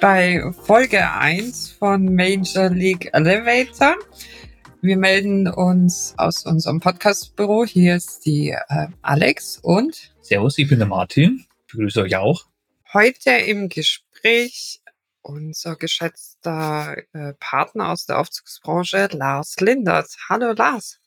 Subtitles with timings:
[0.00, 3.96] bei Folge 1 von Major League Elevator.
[4.80, 7.64] Wir melden uns aus unserem Podcastbüro.
[7.64, 11.46] Hier ist die äh, Alex und Servus, ich bin der Martin.
[11.66, 12.46] Ich begrüße euch auch.
[12.92, 14.80] Heute im Gespräch
[15.22, 20.16] unser geschätzter äh, Partner aus der Aufzugsbranche, Lars Lindert.
[20.28, 21.00] Hallo Lars.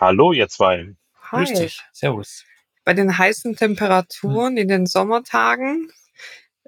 [0.00, 0.94] Hallo, ihr zwei.
[1.30, 1.44] Hi.
[1.44, 1.80] Grüß dich.
[1.92, 2.44] Servus.
[2.84, 5.92] Bei den heißen Temperaturen in den Sommertagen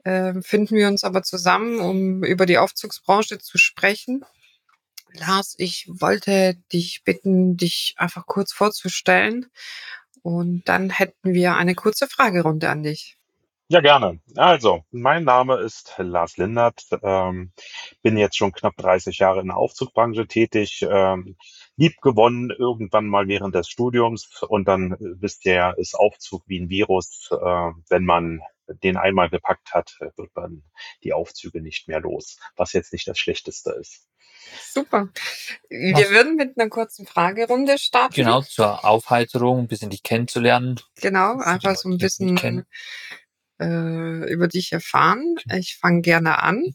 [0.05, 4.25] äh, finden wir uns aber zusammen, um über die Aufzugsbranche zu sprechen.
[5.13, 9.47] Lars, ich wollte dich bitten, dich einfach kurz vorzustellen.
[10.23, 13.19] Und dann hätten wir eine kurze Fragerunde an dich.
[13.69, 14.21] Ja, gerne.
[14.37, 17.53] Also, mein Name ist Lars Lindert, ähm,
[18.03, 21.37] bin jetzt schon knapp 30 Jahre in der Aufzugbranche tätig, ähm,
[21.77, 26.43] lieb gewonnen irgendwann mal während des Studiums und dann äh, wisst ihr ja, ist Aufzug
[26.47, 27.31] wie ein Virus.
[27.33, 30.63] Äh, wenn man den einmal gepackt hat, wird man
[31.03, 34.07] die Aufzüge nicht mehr los, was jetzt nicht das Schlechteste ist.
[34.73, 35.09] Super.
[35.69, 38.15] Wir Was- würden mit einer kurzen Fragerunde starten.
[38.15, 40.81] Genau, zur Aufheiterung, ein bisschen dich kennenzulernen.
[41.01, 42.67] Genau, einfach so ein bisschen
[43.61, 45.37] äh, über dich erfahren.
[45.55, 46.75] Ich fange gerne an.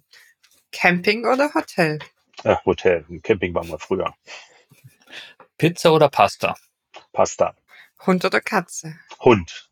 [0.71, 1.99] Camping oder Hotel?
[2.43, 4.13] Äh, Hotel, Camping waren wir früher.
[5.57, 6.55] Pizza oder Pasta?
[7.11, 7.55] Pasta,
[8.05, 8.97] Hund oder Katze?
[9.19, 9.68] Hund,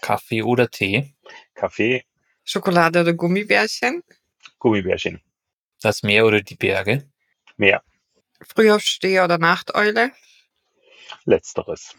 [0.00, 1.14] Kaffee oder Tee?
[1.54, 2.04] Kaffee,
[2.44, 4.02] Schokolade oder Gummibärchen?
[4.58, 5.20] Gummibärchen,
[5.82, 7.08] Das Meer oder die Berge?
[7.56, 7.82] mehr,
[8.40, 10.12] Frühaufsteher oder Nachteule?
[11.24, 11.94] letzteres.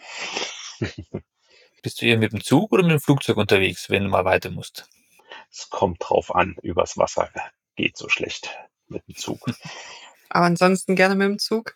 [1.82, 4.50] Bist du eher mit dem Zug oder mit dem Flugzeug unterwegs, wenn du mal weiter
[4.52, 4.88] musst?
[5.52, 7.30] Es kommt drauf an, übers Wasser
[7.76, 8.56] geht so schlecht
[8.88, 9.40] mit dem Zug.
[10.30, 11.76] Aber ansonsten gerne mit dem Zug.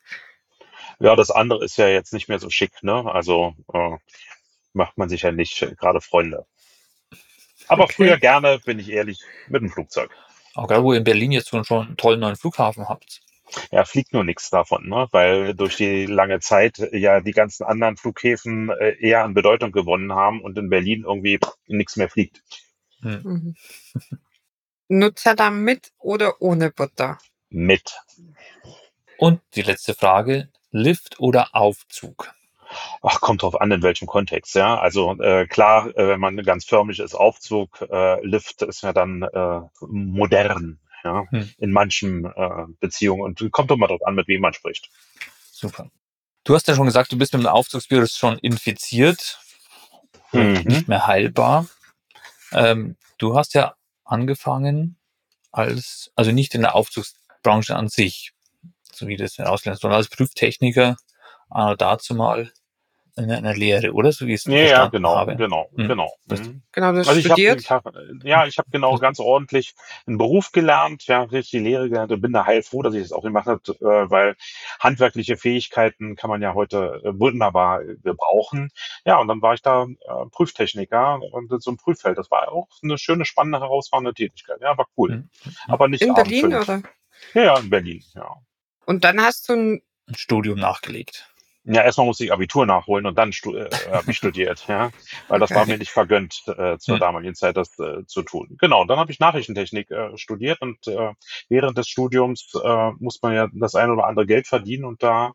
[0.99, 3.03] Ja, das andere ist ja jetzt nicht mehr so schick, ne?
[3.11, 3.97] Also äh,
[4.73, 6.45] macht man sich ja nicht äh, gerade Freunde.
[7.67, 7.93] Aber Okay.
[7.95, 10.11] früher gerne, bin ich ehrlich, mit dem Flugzeug.
[10.55, 13.21] Auch gerade, wo ihr in Berlin jetzt schon, schon einen tollen neuen Flughafen habt.
[13.71, 15.07] Ja, fliegt nur nichts davon, ne?
[15.11, 20.13] Weil durch die lange Zeit ja die ganzen anderen Flughäfen äh, eher an Bedeutung gewonnen
[20.13, 22.43] haben und in Berlin irgendwie nichts mehr fliegt.
[23.01, 23.21] Hm.
[23.23, 23.55] Mhm.
[24.89, 27.19] Nutella mit oder ohne Butter?
[27.49, 27.99] Mit.
[29.17, 32.33] Und die letzte Frage, Lift oder Aufzug?
[33.01, 34.79] Ach, kommt drauf an, in welchem Kontext, ja.
[34.79, 39.23] Also äh, klar, äh, wenn man ganz förmlich ist, Aufzug, äh, Lift ist ja dann
[39.23, 41.49] äh, modern, ja, Hm.
[41.57, 43.21] in manchen äh, Beziehungen.
[43.21, 44.89] Und kommt doch mal drauf an, mit wem man spricht.
[45.51, 45.89] Super.
[46.43, 49.39] Du hast ja schon gesagt, du bist mit dem Aufzugsvirus schon infiziert.
[50.31, 50.63] Mhm.
[50.65, 51.67] Nicht mehr heilbar.
[52.51, 54.97] Ähm, du hast ja angefangen
[55.51, 58.33] als, also nicht in der Aufzugsbranche an sich,
[58.91, 60.97] so wie das auslässt, sondern als Prüftechniker
[61.53, 62.51] äh, dazu mal
[63.15, 64.11] in einer Lehre, oder?
[64.11, 65.35] So wie es Ja, ja, genau, habe.
[65.35, 65.87] genau, Hm.
[65.87, 66.11] genau.
[66.25, 66.63] Das- Mhm.
[66.71, 67.59] Genau, du hast Also ich habe studiert.
[67.61, 67.85] ich hab,
[68.23, 69.75] ja, ich habe genau ganz ordentlich
[70.07, 73.11] einen Beruf gelernt, ja, richtig die Lehre gelernt und bin da heilfroh, dass ich das
[73.11, 74.35] auch gemacht habe, äh, weil
[74.79, 78.69] handwerkliche Fähigkeiten kann man ja heute äh, wunderbar äh, gebrauchen.
[79.05, 82.17] Ja, und dann war ich da äh, Prüftechniker und so ein Prüffeld.
[82.17, 84.57] Das war auch eine schöne, spannende, herausfordernde Tätigkeit.
[84.61, 85.11] Ja, war cool.
[85.11, 85.29] Hm.
[85.67, 86.81] Aber nicht in Berlin oder?
[87.35, 88.35] Ja, ja, in Berlin, ja.
[88.85, 91.29] Und dann hast du ein Ein Studium nachgelegt.
[91.65, 94.91] Ja, erstmal musste ich Abitur nachholen und dann stu äh, habe ich studiert, ja,
[95.29, 95.67] weil das war Okay.
[95.67, 96.99] mir nicht vergönnt, äh, zur Hm.
[96.99, 98.57] damaligen Zeit das äh, zu tun.
[98.59, 101.13] Genau, dann habe ich Nachrichtentechnik äh, studiert und äh,
[101.47, 105.31] während des Studiums äh, muss man ja das ein oder andere Geld verdienen und da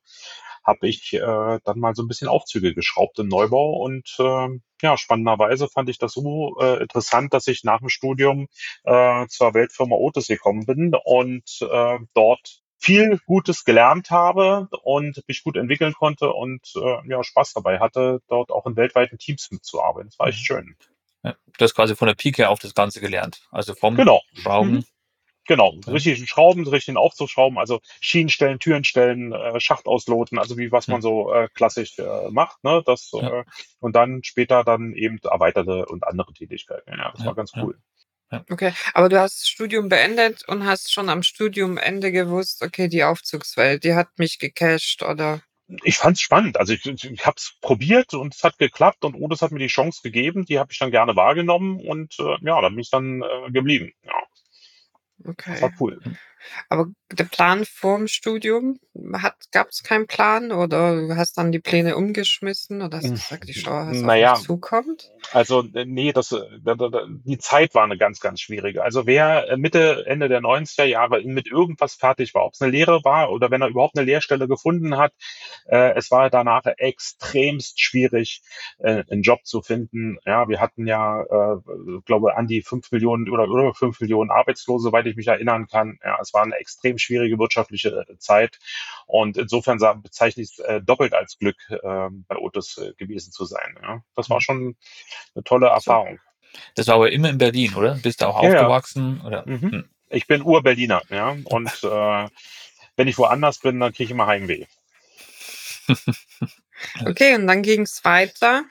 [0.65, 1.21] habe ich äh,
[1.65, 4.49] dann mal so ein bisschen Aufzüge geschraubt im Neubau und äh,
[4.83, 8.49] ja, spannenderweise fand ich das so äh, interessant, dass ich nach dem Studium
[8.85, 15.43] äh, zur Weltfirma Otis gekommen bin und äh, dort viel Gutes gelernt habe und mich
[15.43, 20.11] gut entwickeln konnte und äh, ja, Spaß dabei hatte, dort auch in weltweiten Teams mitzuarbeiten.
[20.11, 20.77] Das war echt schön.
[21.25, 23.47] Ja, du hast quasi von der Pike auf das Ganze gelernt.
[23.51, 24.23] Also vom Genau.
[24.35, 24.73] Schrauben.
[24.73, 24.85] Mhm.
[25.47, 25.93] Genau, Ja.
[25.95, 30.89] richtig Schrauben, richtig Aufzugsschrauben, also Schienen stellen, Türen stellen, äh, Schacht ausloten, also wie was
[30.89, 32.83] man so äh, klassisch äh, macht, ne?
[32.85, 33.41] Das Ja.
[33.41, 33.45] äh,
[33.81, 36.91] und dann später dann eben erweiterte und andere Tätigkeiten.
[36.91, 37.53] Ja, das Ja, war ganz
[38.31, 38.45] ja.
[38.51, 43.05] Okay, aber du hast das Studium beendet und hast schon am Studiumende gewusst, okay, die
[43.05, 45.41] Aufzugswelt, die hat mich gecasht oder
[45.83, 46.59] Ich fand's spannend.
[46.59, 49.67] Also ich, ich habe es probiert und es hat geklappt und Odes hat mir die
[49.69, 53.23] Chance gegeben, die habe ich dann gerne wahrgenommen und äh, ja, da bin ich dann
[53.23, 53.93] äh, geblieben.
[54.05, 54.13] Ja,
[55.19, 55.77] das war okay.
[55.81, 56.01] cool.
[56.69, 58.79] Aber der Plan vorm Studium,
[59.53, 63.21] gab es keinen Plan oder du hast dann die Pläne umgeschmissen oder hast du Hm,
[63.21, 65.13] gesagt, ich schaue, was auf naja, mich zukommt?
[65.33, 66.41] Also äh, nee, das, äh,
[67.25, 68.83] die Zeit war eine ganz, ganz schwierige.
[68.83, 72.73] Also wer äh, Mitte, Ende der 90er Jahre mit irgendwas fertig war, ob es eine
[72.73, 75.13] Lehre war oder wenn er überhaupt eine Lehrstelle gefunden hat,
[75.69, 78.43] äh, es war danach extremst schwierig,
[78.79, 80.19] äh, einen Job zu finden.
[80.27, 81.57] Ja, wir hatten ja, äh,
[82.07, 85.99] glaube an die fünf Millionen oder über fünf Millionen Arbeitslose, soweit ich mich erinnern kann.
[86.05, 88.59] Ja, es war eine extrem schwierige wirtschaftliche äh, Zeit
[89.07, 93.45] und insofern bezeichne ich es äh, doppelt als Glück, äh, bei Otis äh, gewesen zu
[93.45, 93.79] sein.
[93.83, 94.77] Ja, das war schon
[95.35, 95.69] eine tolle.
[95.69, 96.19] Erfahrung.
[96.75, 97.95] Das war aber immer in Berlin, oder?
[98.03, 98.57] Bist du auch Ja, ja.
[98.61, 99.21] aufgewachsen?
[99.25, 99.45] Oder?
[99.47, 99.61] Mhm.
[99.61, 99.91] Hm.
[100.11, 101.37] Ich bin Ur-Berliner, ja.
[101.45, 102.29] Und äh,
[102.97, 104.67] wenn ich woanders bin, dann kriege ich immer Heimweh.
[107.05, 108.63] Okay, und dann ging es weiter.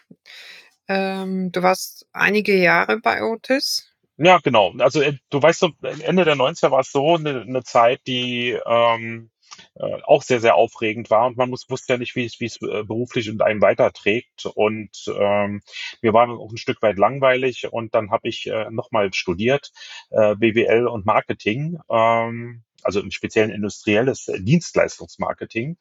[0.87, 3.93] Ähm, du warst einige Jahre bei Otis.
[4.17, 4.73] Ja, genau.
[4.79, 5.69] Also äh, du weißt so,
[6.03, 9.29] Ende der 90er war es so eine, eine Zeit, die ähm,
[9.75, 12.45] äh, auch sehr, sehr aufregend war und man muss, wusste ja nicht, wie es, wie
[12.45, 14.45] es äh, beruflich und einem weiterträgt.
[14.55, 15.61] Und ähm,
[16.01, 19.71] mir war auch ein Stück weit langweilig und dann habe ich äh, nochmal studiert,
[20.09, 25.77] äh, BWL und Marketing, ähm, also im speziellen industrielles Dienstleistungsmarketing.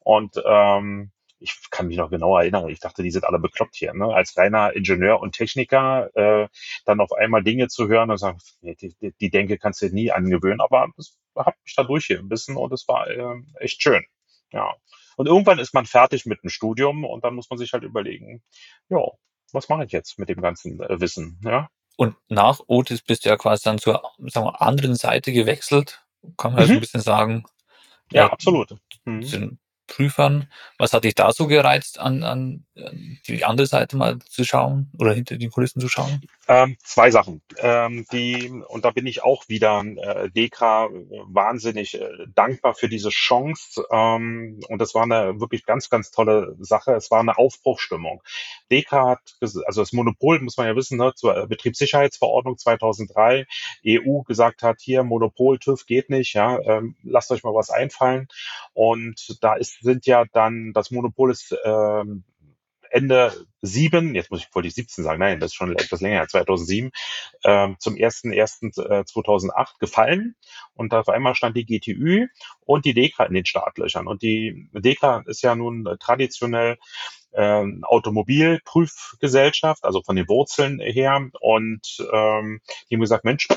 [0.00, 3.92] Und ähm, ich kann mich noch genau erinnern, ich dachte, die sind alle bekloppt hier.
[3.94, 4.06] Ne?
[4.06, 6.48] Als reiner Ingenieur und Techniker äh,
[6.84, 9.94] dann auf einmal Dinge zu hören und sagen, die, die, die Denke kannst du dir
[9.94, 10.60] nie angewöhnen.
[10.60, 14.04] Aber das hat mich da durchgebissen und es war äh, echt schön.
[14.52, 14.74] Ja.
[15.16, 18.42] Und irgendwann ist man fertig mit dem Studium und dann muss man sich halt überlegen,
[18.88, 19.00] ja,
[19.52, 21.40] was mache ich jetzt mit dem ganzen äh, Wissen?
[21.44, 21.68] Ja.
[21.96, 26.04] Und nach Otis bist du ja quasi dann zur sagen wir, anderen Seite gewechselt.
[26.36, 26.80] Kann man ja so ein Mhm.
[26.80, 27.44] bisschen sagen.
[28.10, 28.76] Ja, Ja, absolut.
[29.04, 29.22] Mhm.
[29.22, 29.58] zu
[29.94, 30.48] Prüfern.
[30.78, 32.64] Was hat dich da so gereizt, an, an
[33.28, 36.22] die andere Seite mal zu schauen oder hinter die Kulissen zu schauen?
[36.48, 37.40] Ähm, zwei Sachen.
[37.58, 40.90] Ähm, die, und da bin ich auch wieder äh, Dekra äh,
[41.26, 43.84] wahnsinnig äh, dankbar für diese Chance.
[43.90, 46.94] Ähm, und das war eine wirklich ganz, ganz tolle Sache.
[46.94, 48.22] Es war eine Aufbruchstimmung.
[48.70, 53.46] Dekra hat, also das Monopol, muss man ja wissen, ne, zur Betriebssicherheitsverordnung 2003,
[53.86, 58.26] EU gesagt hat, hier Monopol, TÜV geht nicht, ja, ähm, lasst euch mal was einfallen.
[58.72, 62.24] Und da ist, sind ja dann, das Monopol ist ähm,
[62.90, 66.18] Ende sieben, jetzt muss ich wollte ich 17 sagen, nein, das ist schon etwas länger,
[66.18, 66.92] her, 2007,
[67.44, 70.36] ähm, zum 1.1.2008 gefallen
[70.74, 72.28] und auf einmal stand die GTÜ
[72.60, 74.06] und die DEKRA in den Startlöchern.
[74.06, 76.78] Und die DEKRA ist ja nun äh, traditionell
[77.32, 81.30] ähm, Automobilprüfgesellschaft, also von den Wurzeln her.
[81.40, 83.48] Und ähm, die haben gesagt, Mensch,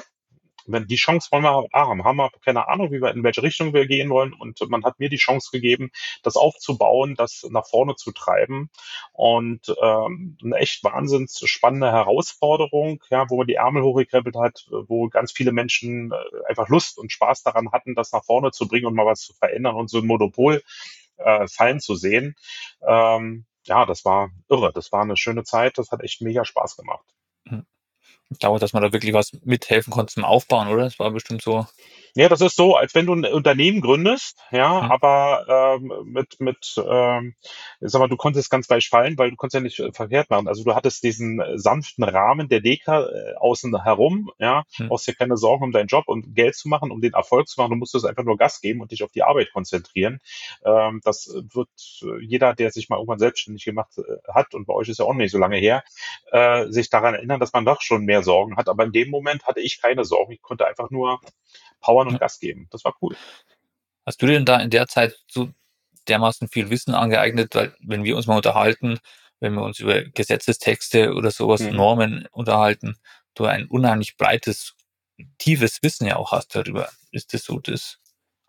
[0.68, 3.74] wenn die Chance wollen wir haben, haben wir keine Ahnung, wie wir in welche Richtung
[3.74, 4.34] wir gehen wollen.
[4.34, 5.92] Und man hat mir die Chance gegeben,
[6.24, 8.70] das aufzubauen, das nach vorne zu treiben.
[9.14, 15.08] Und ähm, eine echt wahnsinns spannende Herausforderung, ja, wo man die Ärmel hochgekrempelt hat, wo
[15.10, 18.86] ganz viele Menschen äh, einfach Lust und Spaß daran hatten, das nach vorne zu bringen
[18.86, 20.62] und mal was zu verändern und so ein Monopol
[21.18, 22.36] äh, fallen zu sehen.
[22.86, 24.72] Ähm, ja, das war irre.
[24.74, 25.78] Das war eine schöne Zeit.
[25.78, 27.06] Das hat echt mega Spaß gemacht.
[28.32, 30.84] Ich glaube, dass man da wirklich was mithelfen konnte zum Aufbauen, oder?
[30.84, 31.66] Das war bestimmt so.
[32.16, 34.92] Ja, das ist so, als wenn du ein Unternehmen gründest, ja, Hm.
[34.92, 37.36] aber ähm, mit, mit ähm,
[37.80, 40.30] ich sag mal, du konntest ganz leicht fallen, weil du konntest ja nicht äh, verkehrt
[40.30, 40.48] machen.
[40.48, 44.88] Also du hattest diesen äh, sanften Rahmen der Deka äh, außen herum, ja, Hm.
[44.90, 47.60] brauchst dir keine Sorgen um deinen Job und Geld zu machen, um den Erfolg zu
[47.62, 47.72] machen.
[47.72, 50.20] Du musstest einfach nur Gas geben und dich auf die Arbeit konzentrieren.
[50.66, 51.70] Ähm, das wird
[52.22, 53.94] jeder, der sich mal irgendwann selbstständig gemacht
[54.34, 55.84] hat, und bei euch ist ja auch nicht so lange her,
[56.32, 58.70] äh, sich daran erinnern, dass man doch schon mehr Sorgen hat.
[58.70, 60.32] Aber in dem Moment hatte ich keine Sorgen.
[60.34, 61.20] Ich konnte einfach nur
[61.82, 62.20] powern und Ja.
[62.20, 62.68] Gas geben.
[62.72, 63.16] Das war cool.
[64.06, 65.50] Hast du denn da in der Zeit so
[66.08, 67.56] dermaßen viel Wissen angeeignet?
[67.56, 69.00] Weil, wenn wir uns mal unterhalten,
[69.40, 71.76] wenn wir uns über Gesetzestexte oder sowas, Mhm.
[71.76, 72.98] Normen unterhalten,
[73.36, 74.76] du ein unheimlich breites,
[75.40, 76.90] tiefes Wissen ja auch hast darüber.
[77.12, 78.00] Ist das so das?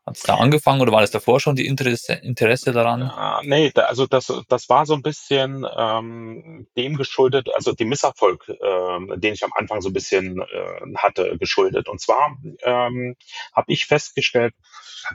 [0.08, 3.02] Hat es da angefangen oder war das davor schon die Interesse, Interesse daran?
[3.02, 7.90] Ah, nee, da, also das, das war so ein bisschen ähm, dem geschuldet, also dem
[7.90, 11.90] Misserfolg, ähm, den ich am Anfang so ein bisschen äh, hatte, geschuldet.
[11.90, 13.16] Und zwar ähm,
[13.52, 14.54] habe ich festgestellt,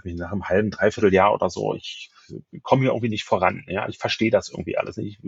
[0.04, 2.12] ich nach einem halben, dreiviertel Jahr oder so, ich
[2.62, 3.66] komme hier irgendwie nicht voran.
[3.68, 5.20] Ja, ich verstehe das irgendwie alles nicht.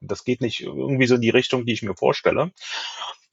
[0.00, 2.50] Das geht nicht irgendwie so in die Richtung, die ich mir vorstelle.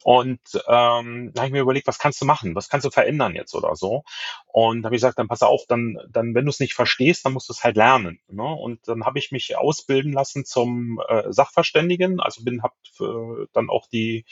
[0.03, 2.55] Und ähm, da habe ich mir überlegt, was kannst du machen?
[2.55, 4.03] Was kannst du verändern jetzt oder so?
[4.47, 7.33] Und habe ich gesagt, dann pass auf, dann, dann, wenn du es nicht verstehst, dann
[7.33, 8.19] musst du es halt lernen.
[8.27, 8.43] Ne?
[8.43, 12.19] Und dann habe ich mich ausbilden lassen zum äh, Sachverständigen.
[12.19, 14.25] Also bin hab äh, dann auch die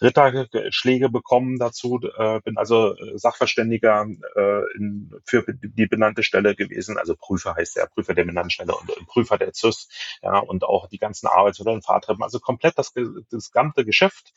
[0.00, 2.00] Ritterschläge bekommen dazu.
[2.16, 4.06] Äh, bin also äh, Sachverständiger
[4.36, 6.96] äh, in, für die benannte Stelle gewesen.
[6.96, 9.88] Also Prüfer heißt der Prüfer der benannten Stelle und Prüfer der ZÜS.
[10.22, 12.22] Ja, und auch die ganzen Arbeits- oder Fahrtreppen.
[12.22, 12.92] Also komplett das,
[13.30, 14.32] das gesamte Geschäft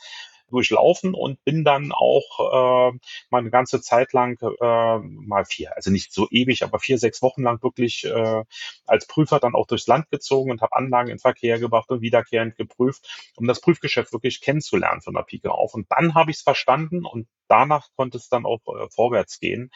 [0.52, 2.98] durchlaufen und bin dann auch äh,
[3.30, 7.22] mal eine ganze Zeit lang, äh, mal vier, also nicht so ewig, aber vier, sechs
[7.22, 8.44] Wochen lang wirklich äh,
[8.86, 12.56] als Prüfer dann auch durchs Land gezogen und habe Anlagen in Verkehr gebracht und wiederkehrend
[12.56, 15.74] geprüft, um das Prüfgeschäft wirklich kennenzulernen von der Pike auf.
[15.74, 19.72] Und dann habe ich es verstanden und danach konnte es dann auch äh, vorwärts gehen,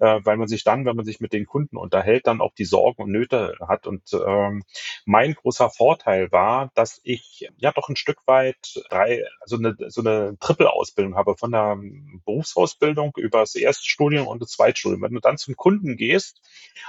[0.00, 2.64] äh, weil man sich dann, wenn man sich mit den Kunden unterhält, dann auch die
[2.64, 3.86] Sorgen und Nöte hat.
[3.86, 4.62] Und ähm,
[5.04, 10.00] mein großer Vorteil war, dass ich ja doch ein Stück weit drei, also eine, so
[10.00, 11.78] eine Triple-Ausbildung habe von der
[12.24, 15.02] Berufsausbildung über das Erststudium und das Zweitstudium.
[15.02, 16.40] Wenn du dann zum Kunden gehst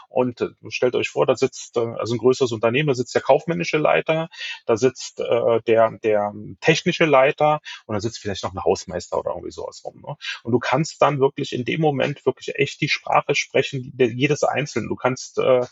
[0.10, 3.22] und äh, stellt euch vor, da sitzt äh, also ein größeres Unternehmen, da sitzt der
[3.24, 4.30] kaufmännische Leiter,
[4.68, 9.32] da sitzt äh, der, der technische Leiter und da sitzt vielleicht noch ein Hausmeister oder
[9.32, 10.04] irgendwie sowas rum.
[10.06, 10.16] Ne?
[10.44, 14.88] Und du kannst dann wirklich in dem Moment wirklich echt die Sprache sprechen, jedes Einzelne.
[14.88, 15.66] Du kannst äh,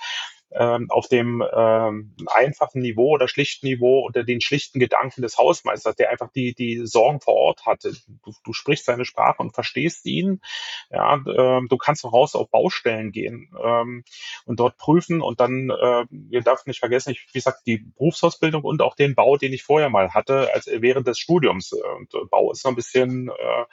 [0.57, 5.95] ähm, auf dem ähm, einfachen Niveau oder schlichten Niveau unter den schlichten Gedanken des Hausmeisters,
[5.95, 7.93] der einfach die, die Sorgen vor Ort hatte.
[8.23, 10.41] Du, du sprichst seine Sprache und verstehst ihn.
[10.89, 14.03] Ja, ähm, du kannst auch raus auf Baustellen gehen ähm,
[14.45, 18.63] und dort prüfen und dann, äh, ihr darf nicht vergessen, ich, wie gesagt, die Berufsausbildung
[18.63, 21.73] und auch den Bau, den ich vorher mal hatte, als während des Studiums.
[21.73, 23.65] Und Bau ist noch ein bisschen äh,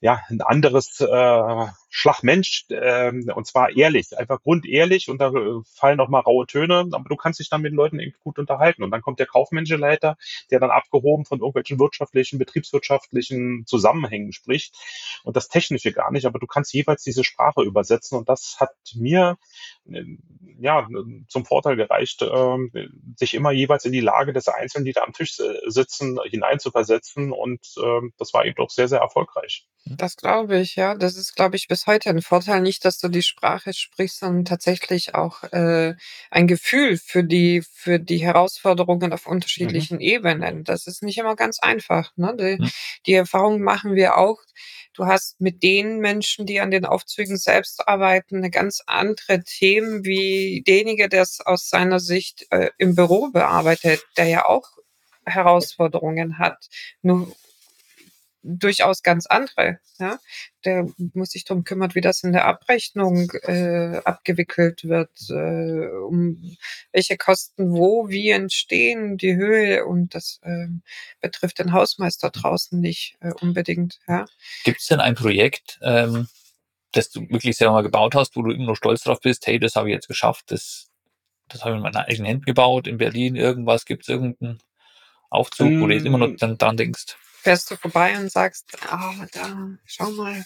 [0.00, 6.00] ja, ein anderes äh, Schlagmensch, äh, und zwar ehrlich, einfach grundehrlich und da äh, fallen
[6.00, 8.82] auch mal raue Töne, aber du kannst dich dann mit den Leuten irgendwie gut unterhalten.
[8.82, 10.16] Und dann kommt der kaufmännische der
[10.50, 14.74] dann abgehoben von irgendwelchen wirtschaftlichen, betriebswirtschaftlichen Zusammenhängen spricht
[15.24, 18.74] und das Technische gar nicht, aber du kannst jeweils diese Sprache übersetzen und das hat
[18.94, 19.36] mir
[19.90, 20.04] äh,
[20.58, 20.88] ja
[21.28, 25.12] zum Vorteil gereicht, äh, sich immer jeweils in die Lage des Einzelnen, die da am
[25.12, 29.66] Tisch sitzen, hineinzuversetzen und äh, das war eben doch sehr, sehr erfolgreich.
[29.86, 30.94] Das glaube ich, ja.
[30.94, 32.60] Das ist, glaube ich, bis heute ein Vorteil.
[32.60, 35.94] Nicht, dass du die Sprache sprichst, sondern tatsächlich auch äh,
[36.30, 39.32] ein Gefühl für die, für die Herausforderungen auf Mhm.
[39.32, 40.64] unterschiedlichen Ebenen.
[40.64, 42.12] Das ist nicht immer ganz einfach.
[42.16, 42.36] Ne?
[42.38, 42.70] Die, Mhm.
[43.06, 44.38] die Erfahrung machen wir auch.
[44.94, 50.04] Du hast mit den Menschen, die an den Aufzügen selbst arbeiten, eine ganz andere Themen
[50.04, 54.68] wie derjenige, der es aus seiner Sicht äh, im Büro bearbeitet, der ja auch
[55.24, 56.68] Herausforderungen hat.
[57.02, 57.34] Nur
[58.42, 59.80] durchaus ganz andere.
[59.98, 60.18] Ja?
[60.64, 66.56] Der muss sich darum kümmern, wie das in der Abrechnung äh, abgewickelt wird, äh, um
[66.92, 70.68] welche Kosten wo, wie entstehen, die Höhe und das äh,
[71.20, 74.00] betrifft den Hausmeister draußen nicht äh, unbedingt.
[74.08, 74.26] Ja?
[74.64, 76.28] Gibt es denn ein Projekt, ähm,
[76.92, 79.58] das du wirklich selber mal gebaut hast, wo du immer noch stolz drauf bist, hey,
[79.58, 80.88] das habe ich jetzt geschafft, das,
[81.48, 84.60] das habe ich mit meinen eigenen Händen gebaut, in Berlin irgendwas, gibt es irgendeinen
[85.28, 86.36] Aufzug, wo du jetzt immer noch Mm.
[86.38, 87.16] dann dran denkst?
[87.42, 90.44] Fährst du vorbei und sagst, ah, da, schau mal.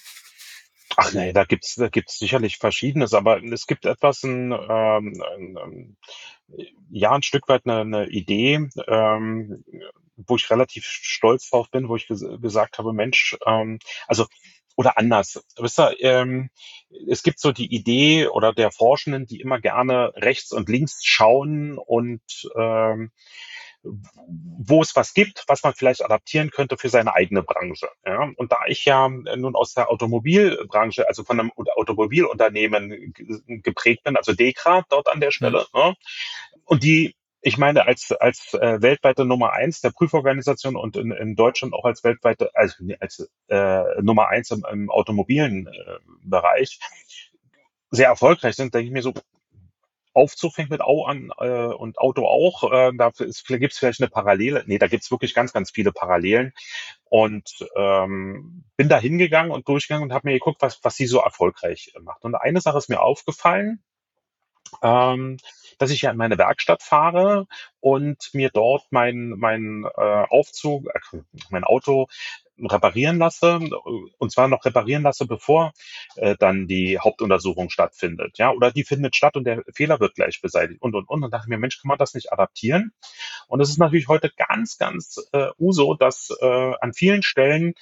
[0.97, 5.57] Ach nee, da gibt's da gibt's sicherlich Verschiedenes, aber es gibt etwas, ein, ähm, ein,
[5.61, 5.97] ähm,
[6.91, 9.65] ja, ein Stück weit eine, eine Idee, ähm,
[10.17, 14.27] wo ich relativ stolz drauf bin, wo ich ges gesagt habe, Mensch, ähm, also
[14.77, 15.43] oder anders.
[15.59, 16.51] Wisst ihr, ähm,
[17.09, 21.79] es gibt so die Idee oder der Forschenden, die immer gerne rechts und links schauen
[21.79, 22.23] und
[22.57, 23.11] ähm,
[23.85, 27.89] wo es was gibt, was man vielleicht adaptieren könnte für seine eigene Branche.
[28.05, 28.31] Ja?
[28.37, 34.17] Und da ich ja nun aus der Automobilbranche, also von einem Automobilunternehmen ge- geprägt bin,
[34.17, 35.95] also Dekra dort an der Stelle, ne?
[36.65, 37.15] und die
[37.47, 41.85] ich meine, als, als äh, weltweite Nummer eins der Prüforganisation und in, in Deutschland auch
[41.85, 46.81] als weltweite, also als äh, Nummer eins im, im automobilen äh, Bereich
[47.91, 49.13] sehr erfolgreich sind, denke ich mir so,
[50.15, 52.73] Aufzug fängt mit Au an äh, und Auto auch.
[52.73, 54.65] Äh, da gibt es vielleicht eine Parallele.
[54.67, 56.53] Nee, da gibt es wirklich ganz, ganz viele Parallelen.
[57.05, 61.21] Und ähm, bin da hingegangen und durchgegangen und habe mir geguckt, was, was sie so
[61.21, 62.25] erfolgreich macht.
[62.25, 63.83] Und eine Sache ist mir aufgefallen,
[64.83, 65.39] ähm,
[65.79, 67.47] dass ich ja in meine Werkstatt fahre
[67.81, 71.19] und mir dort mein, mein äh, Aufzug, äh,
[71.51, 72.07] mein Auto
[72.59, 73.59] reparieren lasse
[74.19, 75.73] und zwar noch reparieren lasse, bevor
[76.17, 78.39] äh, dann die Hauptuntersuchung stattfindet.
[78.39, 81.25] Ja, oder die findet statt und der Fehler wird gleich beseitigt und und und.
[81.25, 82.93] Und dachte mir, Mensch, kann man das nicht adaptieren?
[83.49, 87.75] Und es ist natürlich heute ganz, ganz äh, uso, dass äh, an vielen Stellen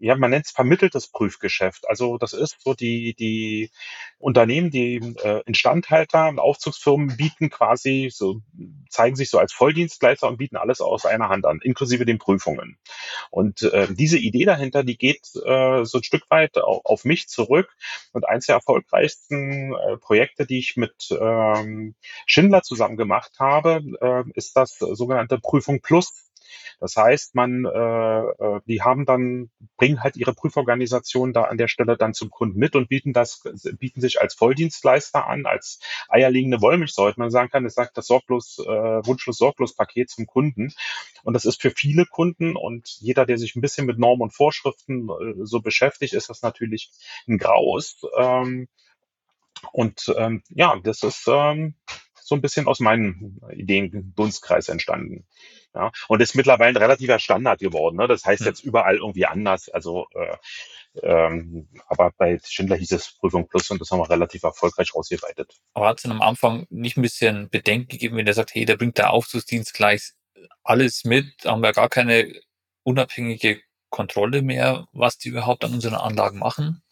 [0.00, 1.88] ja, man nennt es vermitteltes Prüfgeschäft.
[1.88, 3.70] Also das ist so die, die
[4.18, 8.40] Unternehmen, die äh, Instandhalter und Aufzugsfirmen bieten quasi so,
[8.90, 12.78] zeigen sich so als Volldienstleister und bieten alles aus einer Hand an, inklusive den Prüfungen.
[13.30, 17.28] Und äh, diese Idee dahinter, die geht äh, so ein Stück weit auf, auf mich
[17.28, 17.74] zurück.
[18.12, 21.94] Und eins der erfolgreichsten äh, Projekte, die ich mit ähm,
[22.26, 26.28] Schindler zusammen gemacht habe, äh, ist das sogenannte Prüfung Plus
[26.80, 31.68] Das heißt, man, äh, äh, die haben dann, bringen halt ihre Prüforganisation da an der
[31.68, 33.42] Stelle dann zum Kunden mit und bieten das,
[33.78, 38.58] bieten sich als Volldienstleister an, als eierlegende Wollmilchsäule, man sagen kann, es sagt das sorglos,
[38.58, 40.74] äh, wunschlos sorglos Paket zum Kunden.
[41.22, 44.34] Und das ist für viele Kunden und jeder, der sich ein bisschen mit Normen und
[44.34, 46.90] Vorschriften äh, so beschäftigt, ist das natürlich
[47.26, 48.02] ein Graus.
[48.18, 48.68] Ähm,
[49.72, 51.74] und ähm, ja, das ist ähm,
[52.14, 55.26] so ein bisschen aus meinem Ideen-Dunstkreis entstanden.
[55.74, 57.96] Ja, und ist mittlerweile ein relativer Standard geworden.
[57.96, 58.08] Ne?
[58.08, 59.68] Das heißt jetzt überall irgendwie anders.
[59.68, 60.36] Also, äh,
[61.02, 65.54] ähm, aber bei Schindler hieß es Prüfung Plus und das haben wir relativ erfolgreich ausgeweitet.
[65.74, 68.76] Aber hat es am Anfang nicht ein bisschen Bedenken gegeben, wenn der sagt, hey, da
[68.76, 70.12] bringt der Aufzugsdienst gleich
[70.64, 72.32] alles mit, da haben wir gar keine
[72.82, 73.60] unabhängige
[73.90, 76.82] Kontrolle mehr, was die überhaupt an unseren Anlagen machen?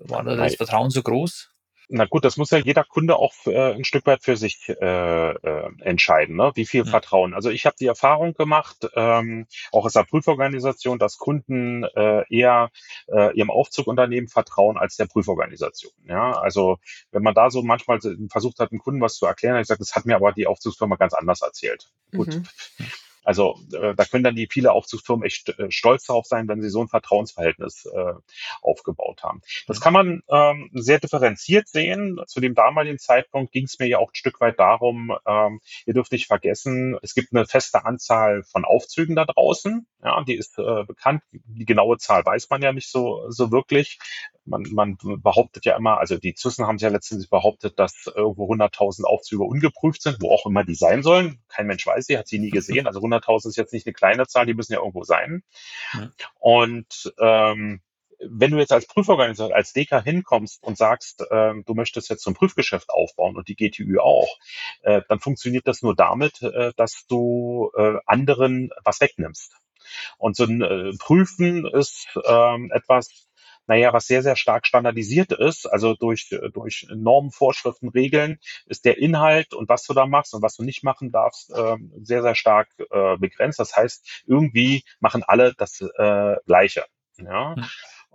[0.00, 1.50] War da das Vertrauen so groß?
[1.90, 5.30] Na gut, das muss ja jeder Kunde auch äh, ein Stück weit für sich äh,
[5.30, 6.52] äh, entscheiden, ne?
[6.54, 6.90] wie viel Hm.
[6.90, 7.34] Vertrauen.
[7.34, 12.70] Also ich habe die Erfahrung gemacht, ähm, auch aus der Prüforganisation, dass Kunden äh, eher
[13.08, 15.92] äh, ihrem Aufzugunternehmen vertrauen als der Prüforganisation.
[16.06, 16.78] Ja, also
[17.10, 19.80] wenn man da so manchmal versucht hat, einem Kunden was zu erklären, habe ich gesagt,
[19.80, 21.90] das hat mir aber die Aufzugsfirma ganz anders erzählt.
[22.12, 22.28] Gut.
[22.28, 22.44] Mhm.
[23.24, 26.70] Also äh, da können dann die viele Aufzugsfirmen echt äh, stolz darauf sein, wenn sie
[26.70, 28.14] so ein Vertrauensverhältnis äh,
[28.62, 29.42] aufgebaut haben.
[29.66, 32.20] Das kann man ähm, sehr differenziert sehen.
[32.26, 35.94] Zu dem damaligen Zeitpunkt ging es mir ja auch ein Stück weit darum, ähm, ihr
[35.94, 39.86] dürft nicht vergessen, es gibt eine feste Anzahl von Aufzügen da draußen.
[40.02, 41.22] Ja, die ist äh, bekannt.
[41.32, 43.98] Die genaue Zahl weiß man ja nicht so, so wirklich.
[44.44, 49.04] Man, man behauptet ja immer, also die Zussen haben ja letztendlich behauptet, dass irgendwo 100.000
[49.04, 51.42] Aufzüge ungeprüft sind, wo auch immer die sein sollen.
[51.48, 52.86] Kein Mensch weiß sie, hat sie nie gesehen.
[52.86, 55.42] Also 100.000 ist jetzt nicht eine kleine Zahl, die müssen ja irgendwo sein.
[55.94, 56.10] Ja.
[56.38, 57.80] Und ähm,
[58.20, 62.30] wenn du jetzt als Prüforganisator, als DK hinkommst und sagst, ähm, du möchtest jetzt so
[62.30, 64.28] ein Prüfgeschäft aufbauen und die GTÜ auch,
[64.82, 69.56] äh, dann funktioniert das nur damit, äh, dass du äh, anderen was wegnimmst.
[70.18, 73.27] Und so ein äh, Prüfen ist ähm, etwas,
[73.68, 78.98] naja, was sehr, sehr stark standardisiert ist, also durch, durch Normen, Vorschriften, Regeln, ist der
[78.98, 82.34] Inhalt und was du da machst und was du nicht machen darfst, ähm, sehr, sehr
[82.34, 83.60] stark äh, begrenzt.
[83.60, 86.84] Das heißt, irgendwie machen alle das äh, Gleiche.
[87.18, 87.54] Ja.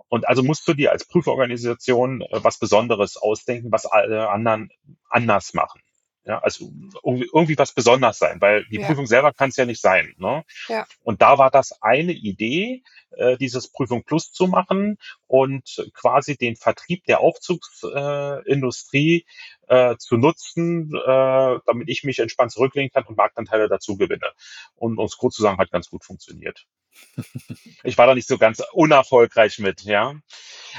[0.08, 4.70] Und also musst du dir als Prüforganisation äh, was Besonderes ausdenken, was alle anderen
[5.08, 5.80] anders machen.
[6.26, 6.72] Ja, also
[7.04, 8.86] irgendwie, irgendwie was besonders sein, weil die Ja.
[8.86, 10.14] Prüfung selber kann es ja nicht sein.
[10.16, 10.44] Ne?
[10.68, 10.86] Ja.
[11.02, 14.96] Und da war das eine Idee, äh, dieses Prüfung Plus zu machen
[15.26, 19.26] und quasi den Vertrieb der Aufzugsindustrie äh, Industrie,
[19.68, 24.32] äh, zu nutzen, äh, damit ich mich entspannt zurücklehnen kann und Marktanteile dazu gewinne.
[24.74, 26.66] Und es kurz zu sagen, hat ganz gut funktioniert.
[27.82, 30.14] Ich war da nicht so ganz unerfolgreich mit, ja.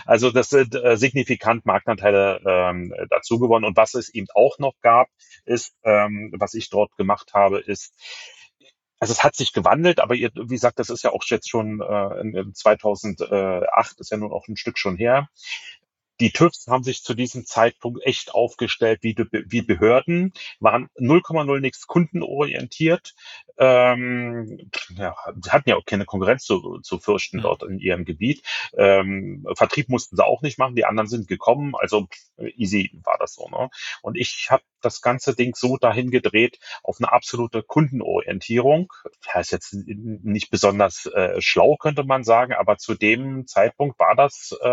[0.06, 3.66] Also das sind äh, signifikant Marktanteile ähm, dazu gewonnen.
[3.66, 5.08] Und was es eben auch noch gab,
[5.46, 7.94] ist, ähm, was ich dort gemacht habe, ist,
[9.00, 11.82] also es hat sich gewandelt, aber ihr, wie gesagt, das ist ja auch jetzt schon
[11.82, 15.30] äh, in, in 2008, ist ja nun auch ein Stück schon her.
[16.20, 21.88] Die TÜVs haben sich zu diesem Zeitpunkt echt aufgestellt wie, wie Behörden, waren 0,0 nichts
[21.88, 23.14] kundenorientiert,
[23.58, 28.44] ähm, ja, sie hatten ja auch keine Konkurrenz zu, zu fürchten dort in ihrem Gebiet.
[28.78, 33.18] Ähm, Vertrieb mussten sie auch nicht machen, die anderen sind gekommen, also pff, easy war
[33.18, 33.48] das so.
[33.50, 33.70] Ne?
[34.02, 38.92] Und ich habe das ganze Ding so dahin gedreht auf eine absolute Kundenorientierung.
[39.34, 44.16] Das ist jetzt nicht besonders äh, schlau, könnte man sagen, aber zu dem Zeitpunkt war
[44.16, 44.68] das äh,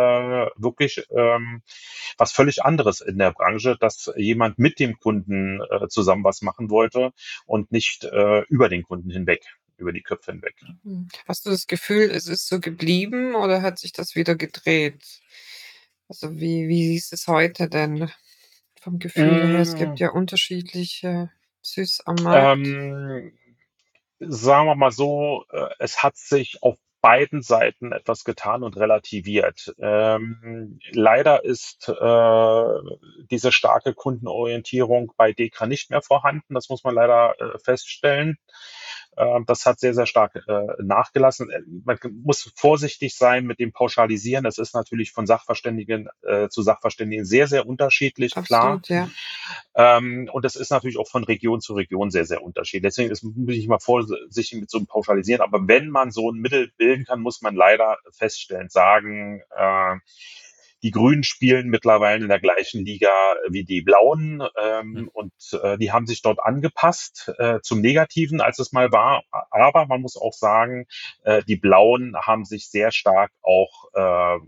[0.57, 1.63] wirklich ähm,
[2.19, 6.71] was völlig anderes in der Branche, dass jemand mit dem Kunden äh, zusammen was machen
[6.71, 7.13] wollte
[7.47, 9.45] und nicht äh, über den Kunden hinweg,
[9.77, 10.57] über die Köpfe hinweg.
[10.85, 11.09] Hm.
[11.27, 15.05] Hast du das Gefühl, es ist so geblieben oder hat sich das wieder gedreht?
[16.09, 18.11] Also wie, wie siehst du es heute denn
[18.81, 19.61] vom Gefühl her?
[19.61, 20.03] Es gibt Mm.
[20.03, 21.31] ja unterschiedliche
[21.63, 22.67] Süß am Markt.
[22.67, 23.33] Ähm,
[24.21, 29.75] sagen wir mal so, äh, es hat sich auf beiden Seiten etwas getan und relativiert.
[29.79, 32.65] Ähm, leider ist äh,
[33.31, 36.55] diese starke Kundenorientierung bei Dekra nicht mehr vorhanden.
[36.55, 38.39] Das muss man leider äh, feststellen.
[39.17, 41.51] Ähm, das hat sehr, sehr stark äh, nachgelassen.
[41.51, 44.45] Äh, Man muss vorsichtig sein mit dem Pauschalisieren.
[44.45, 48.75] Das ist natürlich von Sachverständigen äh, zu Sachverständigen sehr, sehr unterschiedlich, klar.
[48.75, 49.11] Absolut, ja.
[49.75, 52.91] Ähm, und das ist natürlich auch von Region zu Region sehr, sehr unterschiedlich.
[52.91, 55.43] Deswegen ist, muss ich mal vorsichtig mit so einem Pauschalisieren.
[55.43, 59.43] Aber wenn man so ein Mittel bilden kann, muss man leider feststellen, sagen,
[60.83, 63.11] die Grünen spielen mittlerweile in der gleichen Liga
[63.49, 65.09] wie die Blauen ähm, Mhm.
[65.13, 69.23] und äh, die haben sich dort angepasst äh, zum Negativen, als es mal war.
[69.51, 70.87] Aber man muss auch sagen,
[71.25, 74.39] äh, die Blauen haben sich sehr stark auch äh,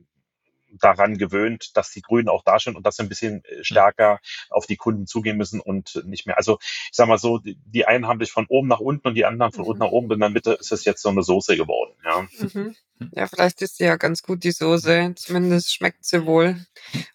[0.80, 4.20] daran gewöhnt, dass die Grünen auch da sind und dass sie ein bisschen äh, stärker
[4.50, 6.36] auf die Kunden zugehen müssen und nicht mehr.
[6.36, 9.14] Also ich sag mal so, die, die einen haben dich von oben nach unten und
[9.14, 9.70] die anderen von mhm.
[9.70, 10.12] unten nach oben.
[10.12, 11.94] In der Mitte ist es jetzt so eine Soße geworden.
[12.04, 12.76] Ja, mhm.
[13.12, 15.14] ja vielleicht ist sie ja ganz gut, die Soße.
[15.16, 16.64] Zumindest schmeckt sie wohl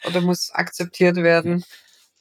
[0.06, 1.64] oder muss akzeptiert werden.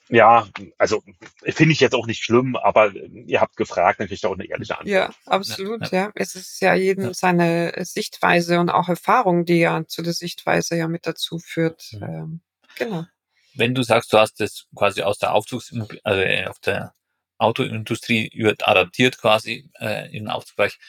[0.09, 0.47] Ja,
[0.79, 1.03] also
[1.43, 4.49] finde ich jetzt auch nicht schlimm, aber ihr habt gefragt, dann kriegt ihr auch eine
[4.49, 4.89] ehrliche Antwort.
[4.89, 6.05] Ja, absolut, ja.
[6.05, 6.11] ja.
[6.15, 7.13] Es ist ja jedem ja.
[7.13, 11.91] seine Sichtweise und auch Erfahrung, die ja zu der Sichtweise ja mit dazu führt.
[11.93, 12.03] Mhm.
[12.03, 12.41] Ähm,
[12.75, 13.05] genau.
[13.53, 15.71] Wenn du sagst, du hast das quasi aus der Aufzugs,
[16.03, 16.95] also äh, auf der
[17.37, 18.31] Autoindustrie
[18.63, 20.79] adaptiert quasi äh, in den Aufzugsbereich,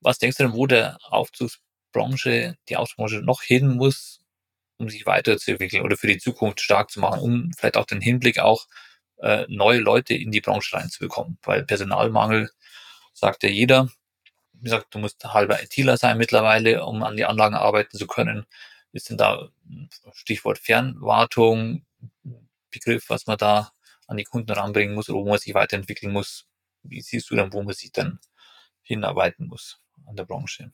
[0.00, 4.19] was denkst du denn, wo der Aufzugsbranche, die Aufzugsbranche noch hin muss,
[4.80, 8.38] um sich weiterzuentwickeln oder für die Zukunft stark zu machen, um vielleicht auch den Hinblick
[8.38, 8.66] auch
[9.18, 11.38] äh, neue Leute in die Branche reinzubekommen.
[11.42, 12.50] Weil Personalmangel
[13.12, 13.90] sagt ja jeder.
[14.54, 18.46] Wie gesagt, du musst halber ITler sein mittlerweile, um an die Anlagen arbeiten zu können.
[18.92, 19.48] Ist denn da
[20.12, 21.84] Stichwort Fernwartung,
[22.70, 23.72] Begriff, was man da
[24.06, 26.46] an die Kunden ranbringen muss oder wo man sich weiterentwickeln muss?
[26.82, 28.18] Wie siehst du dann, wo man sich dann
[28.82, 30.72] hinarbeiten muss an der Branche?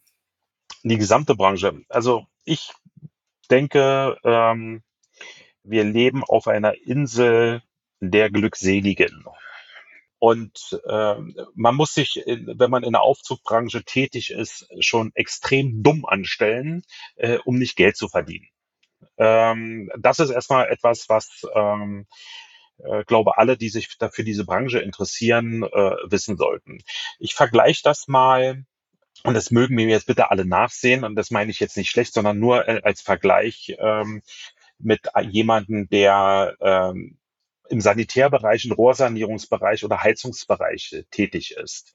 [0.85, 1.83] Die gesamte Branche.
[1.89, 2.73] Also ich
[3.49, 4.83] denke, ähm,
[5.63, 7.63] wir leben auf einer Insel
[8.01, 9.25] der Glückseligen.
[10.19, 11.15] Und äh,
[11.55, 16.83] man muss sich, wenn man in der Aufzugbranche tätig ist, schon extrem dumm anstellen,
[17.17, 18.49] äh, um nicht Geld zu verdienen.
[19.19, 22.07] Ähm, das ist erstmal etwas, was ähm,
[22.79, 26.79] äh, glaube alle, die sich dafür diese Branche interessieren, äh, wissen sollten.
[27.19, 28.65] Ich vergleiche das mal
[29.27, 31.05] und das mögen mir jetzt bitte alle nachsehen.
[31.05, 34.23] Und das meine ich jetzt nicht schlecht, sondern nur äh, als Vergleich ähm,
[34.79, 37.19] mit jemandem, der ähm,
[37.69, 41.93] im Sanitärbereich, im Rohrsanierungsbereich oder Heizungsbereich äh, tätig ist.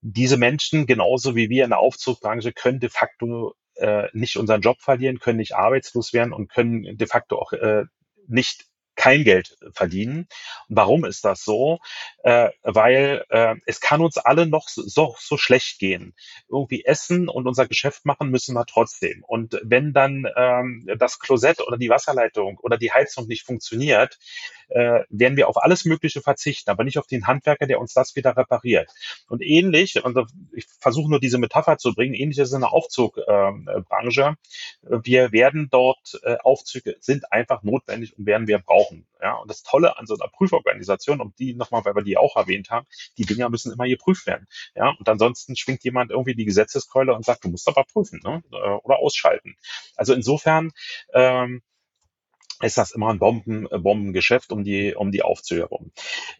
[0.00, 4.80] Diese Menschen, genauso wie wir in der Aufzugbranche, können de facto äh, nicht unseren Job
[4.80, 7.84] verlieren, können nicht arbeitslos werden und können de facto auch äh,
[8.26, 8.66] nicht
[9.04, 10.28] kein Geld verdienen.
[10.68, 11.78] warum ist das so?
[12.22, 16.14] Äh, weil äh, es kann uns alle noch so, so schlecht gehen.
[16.48, 19.22] Irgendwie essen und unser Geschäft machen müssen wir trotzdem.
[19.26, 24.18] Und wenn dann ähm, das Klosett oder die Wasserleitung oder die Heizung nicht funktioniert,
[24.74, 28.16] äh, werden wir auf alles Mögliche verzichten, aber nicht auf den Handwerker, der uns das
[28.16, 28.90] wieder repariert.
[29.28, 30.18] Und ähnlich, und
[30.52, 34.36] ich versuche nur diese Metapher zu bringen, ähnlich ist in der Aufzugbranche.
[34.82, 39.06] wir werden dort, äh, Aufzüge sind einfach notwendig und werden wir brauchen.
[39.22, 42.36] Ja, und das Tolle an so einer Prüforganisation, um die nochmal, weil wir die auch
[42.36, 44.46] erwähnt haben, die Dinger müssen immer geprüft werden.
[44.74, 48.42] Ja, und ansonsten schwingt jemand irgendwie die Gesetzeskeule und sagt, du musst aber prüfen ne?
[48.52, 49.56] Äh, oder ausschalten.
[49.96, 50.72] Also insofern
[51.14, 51.62] ähm,
[52.64, 55.68] ist das immer ein Bomben, äh, Bombengeschäft um die, um die Aufzüge.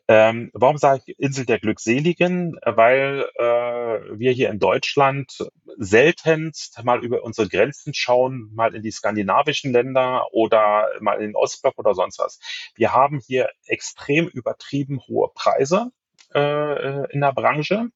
[0.09, 2.59] Ähm, warum sage ich Insel der Glückseligen?
[2.65, 8.91] Weil äh, wir hier in Deutschland seltenst mal über unsere Grenzen schauen, mal in die
[8.91, 12.39] skandinavischen Länder oder mal in den Ostblock oder sonst was.
[12.75, 15.91] Wir haben hier extrem übertrieben hohe Preise
[16.35, 17.89] äh, in der Branche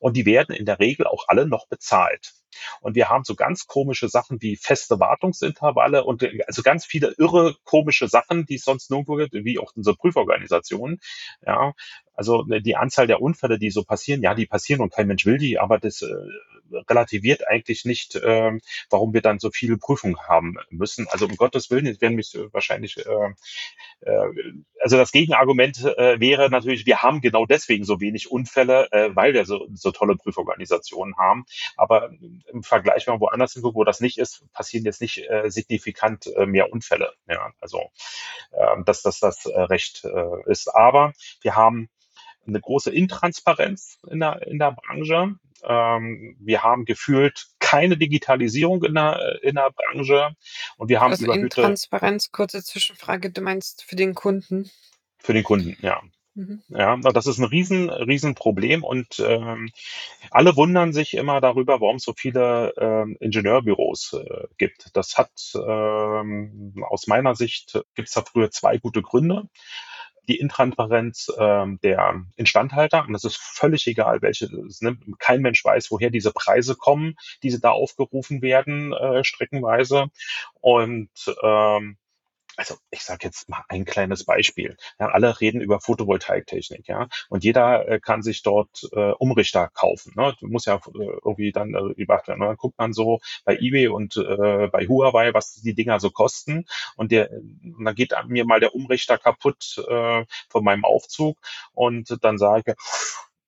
[0.00, 2.32] und die werden in der Regel auch alle noch bezahlt.
[2.80, 7.14] Und wir haben so ganz komische Sachen wie feste Wartungsintervalle und äh, also ganz viele
[7.18, 11.00] irre komische Sachen, die es sonst nirgendwo gibt, wie auch unsere Prüforganisationen.
[11.46, 11.72] Ja,
[12.16, 15.26] also ne, die Anzahl der Unfälle, die so passieren, ja, die passieren und kein Mensch
[15.26, 16.14] will die, aber das äh,
[16.88, 18.58] relativiert eigentlich nicht, äh,
[18.90, 21.06] warum wir dann so viele Prüfungen haben müssen.
[21.08, 23.34] Also um Gottes Willen, jetzt werden mich wahrscheinlich, äh,
[24.00, 24.32] äh,
[24.80, 29.34] also das Gegenargument äh, wäre natürlich, wir haben genau deswegen so wenig Unfälle, äh, weil
[29.34, 31.44] wir so, so tolle Prüforganisationen haben.
[31.76, 32.10] Aber
[32.52, 36.26] im Vergleich, wenn man woanders hinguckt, wo das nicht ist, passieren jetzt nicht äh, signifikant
[36.26, 37.12] äh, mehr Unfälle.
[37.28, 37.90] Ja, also
[38.52, 40.68] äh, dass das das äh, recht äh, ist.
[40.74, 41.88] Aber wir haben
[42.46, 45.34] eine große Intransparenz in der, in der Branche.
[45.64, 50.36] Ähm, wir haben gefühlt keine Digitalisierung in der, in der Branche
[50.76, 51.60] und wir haben also überhöhte...
[51.60, 54.70] Intransparenz, kurze Zwischenfrage, du meinst für den Kunden?
[55.18, 56.02] Für den Kunden, ja.
[56.36, 56.62] Mhm.
[56.68, 59.70] Ja, das ist ein riesen, riesen Problem und ähm,
[60.30, 64.90] alle wundern sich immer darüber, warum es so viele ähm, Ingenieurbüros äh, gibt.
[64.92, 69.48] Das hat ähm, aus meiner Sicht gibt es da früher zwei gute Gründe
[70.28, 73.04] die Intransparenz ähm, der Instandhalter.
[73.06, 74.48] Und das ist völlig egal, welche.
[74.80, 80.06] Ne, kein Mensch weiß, woher diese Preise kommen, diese da aufgerufen werden, äh, streckenweise.
[80.60, 81.10] Und
[81.42, 81.96] ähm,
[82.56, 84.76] also ich sage jetzt mal ein kleines Beispiel.
[84.98, 90.12] Ja, alle reden über Photovoltaiktechnik, ja, und jeder äh, kann sich dort äh, Umrichter kaufen.
[90.16, 90.34] Ne?
[90.40, 90.80] Du musst ja äh,
[91.24, 92.42] irgendwie dann äh, gemacht werden.
[92.42, 96.10] Und dann guckt man so bei eBay und äh, bei Huawei, was die Dinger so
[96.10, 96.66] kosten,
[96.96, 101.38] und der, und dann geht mir mal der Umrichter kaputt äh, von meinem Aufzug,
[101.72, 102.74] und dann sage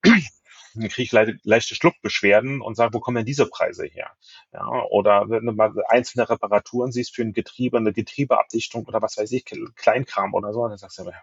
[0.05, 0.38] ich
[0.81, 4.11] dann kriege ich le leichte Schluckbeschwerden und sage, wo kommen denn diese Preise her?
[4.53, 9.17] Ja, oder wenn du mal einzelne Reparaturen siehst für ein Getriebe, eine Getriebeabdichtung oder was
[9.17, 9.45] weiß ich,
[9.77, 11.15] Kleinkram oder so, dann sagst du, was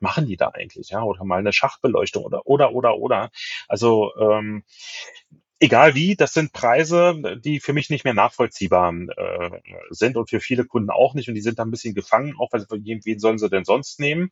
[0.00, 0.90] machen die da eigentlich?
[0.90, 3.30] Ja, oder mal eine Schachtbeleuchtung oder, oder, oder, oder.
[3.68, 4.64] Also, ähm,
[5.60, 9.50] egal wie, das sind Preise, die für mich nicht mehr nachvollziehbar äh,
[9.90, 11.28] sind und für viele Kunden auch nicht.
[11.28, 14.30] Und die sind da ein bisschen gefangen, auch weil wen sollen sie denn sonst nehmen?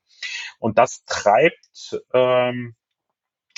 [0.59, 2.75] Und das treibt ähm,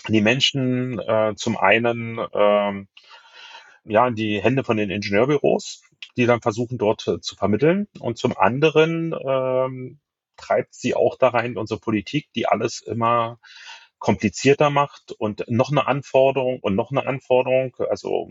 [0.08, 2.88] die Menschen äh, zum einen ähm,
[3.84, 5.82] ja in die Hände von den Ingenieurbüros,
[6.16, 10.00] die dann versuchen dort äh, zu vermitteln, und zum anderen ähm,
[10.36, 13.38] treibt sie auch da rein unsere Politik, die alles immer
[14.04, 18.28] komplizierter macht und noch eine Anforderung und noch eine Anforderung, also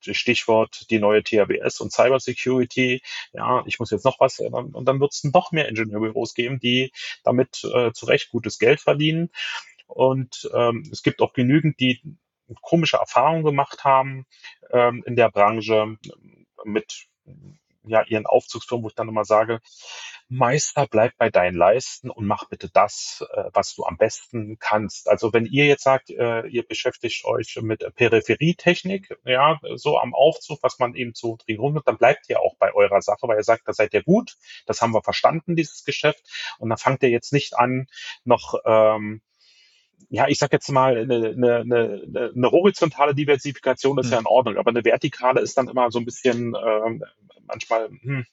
[0.00, 5.12] Stichwort die neue THBS und Cybersecurity, ja, ich muss jetzt noch was, und dann wird
[5.12, 6.92] es noch mehr Ingenieurbüros geben, die
[7.24, 9.30] damit äh, zu Recht gutes Geld verdienen.
[9.90, 12.00] Und ähm, es gibt auch genügend, die
[12.62, 14.26] komische Erfahrungen gemacht haben
[14.70, 15.96] ähm, in der Branche
[16.64, 17.08] mit
[17.84, 19.60] ja, ihren Aufzugsfirmen, wo ich dann immer sage,
[20.28, 25.08] Meister, bleib bei deinen Leisten und mach bitte das, äh, was du am besten kannst.
[25.08, 30.62] Also wenn ihr jetzt sagt, äh, ihr beschäftigt euch mit Peripherietechnik, ja, so am Aufzug,
[30.62, 33.66] was man eben drehen hat, dann bleibt ihr auch bei eurer Sache, weil ihr sagt,
[33.66, 36.22] da seid ihr gut, das haben wir verstanden, dieses Geschäft.
[36.58, 37.88] Und dann fangt ihr jetzt nicht an,
[38.24, 39.22] noch ähm,
[40.08, 44.12] ja, ich sag jetzt mal, eine, eine, eine, eine horizontale Diversifikation ist mhm.
[44.12, 47.04] ja in Ordnung, aber eine vertikale ist dann immer so ein bisschen ähm,
[47.46, 48.26] manchmal, hm,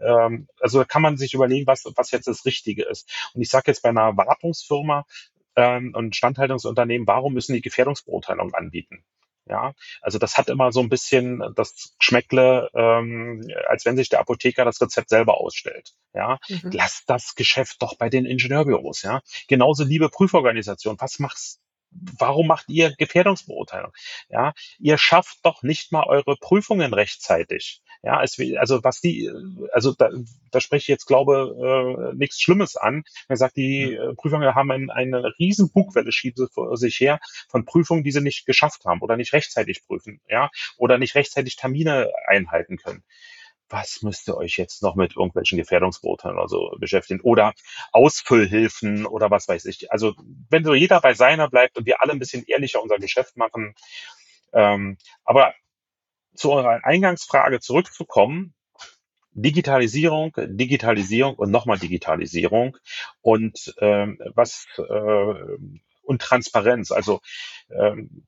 [0.00, 3.10] ähm, also da kann man sich überlegen, was, was jetzt das Richtige ist.
[3.34, 5.06] Und ich sage jetzt bei einer Wartungsfirma
[5.56, 9.04] ähm, und Standhaltungsunternehmen, warum müssen die Gefährdungsbeurteilung anbieten?
[9.48, 14.18] Ja, also das hat immer so ein bisschen das Schmeckle, ähm, als wenn sich der
[14.18, 15.92] Apotheker das Rezept selber ausstellt.
[16.14, 16.70] Ja, mhm.
[16.72, 19.02] lass das Geschäft doch bei den Ingenieurbüros.
[19.02, 20.96] Ja, genauso liebe Prüforganisation.
[20.98, 21.60] Was machst
[22.18, 23.92] warum macht ihr Gefährdungsbeurteilung?
[24.28, 27.80] Ja, ihr schafft doch nicht mal eure Prüfungen rechtzeitig.
[28.02, 29.30] Ja, es, also was die,
[29.72, 30.10] also da,
[30.50, 33.04] da spreche ich jetzt glaube äh, nichts Schlimmes an.
[33.28, 37.64] Man sagt, die äh, Prüfungen haben ein, eine riesen Bugwelle schieben vor sich her von
[37.64, 42.10] Prüfungen, die sie nicht geschafft haben oder nicht rechtzeitig prüfen, ja, oder nicht rechtzeitig Termine
[42.26, 43.02] einhalten können
[43.68, 47.20] was müsst ihr euch jetzt noch mit irgendwelchen Gefährdungsbeurteilen oder so beschäftigen?
[47.20, 47.54] Oder
[47.92, 49.90] Ausfüllhilfen oder was weiß ich.
[49.90, 50.14] Also
[50.50, 53.74] wenn so jeder bei seiner bleibt und wir alle ein bisschen ehrlicher unser Geschäft machen.
[54.52, 55.54] Ähm, aber
[56.36, 58.54] zu eurer Eingangsfrage zurückzukommen,
[59.32, 62.76] Digitalisierung, Digitalisierung und nochmal Digitalisierung.
[63.20, 65.34] Und ähm, was äh,
[66.06, 66.92] und Transparenz.
[66.92, 67.20] Also
[67.68, 68.24] ähm,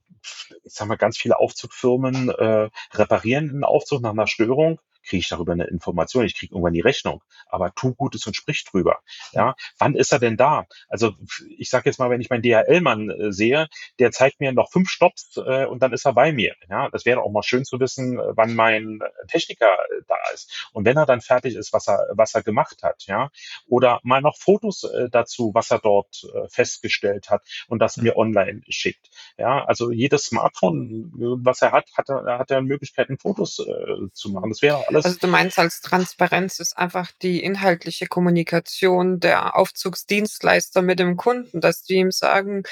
[0.65, 5.29] ich sag mal, ganz viele Aufzugfirmen äh, reparieren einen Aufzug nach einer Störung kriege ich
[5.29, 8.99] darüber eine Information, ich kriege irgendwann die Rechnung, aber tu Gutes und sprich drüber.
[9.33, 10.67] Ja, wann ist er denn da?
[10.89, 11.15] Also
[11.57, 13.69] ich sage jetzt mal, wenn ich meinen DHL-Mann äh, sehe,
[13.99, 16.55] der zeigt mir noch fünf Stops äh, und dann ist er bei mir.
[16.69, 20.69] Ja, das wäre auch mal schön zu wissen, äh, wann mein Techniker äh, da ist
[20.73, 23.05] und wenn er dann fertig ist, was er was er gemacht hat.
[23.07, 23.31] Ja,
[23.67, 28.17] oder mal noch Fotos äh, dazu, was er dort äh, festgestellt hat und das mir
[28.17, 29.11] online schickt.
[29.37, 34.31] Ja, also jedes Smartphone, was er hat, hat er hat er Möglichkeiten, Fotos äh, zu
[34.31, 34.51] machen.
[34.51, 35.17] Das wäre alles alles.
[35.17, 41.61] Also du meinst als Transparenz ist einfach die inhaltliche Kommunikation der Aufzugsdienstleister mit dem Kunden,
[41.61, 42.63] dass die ihm sagen,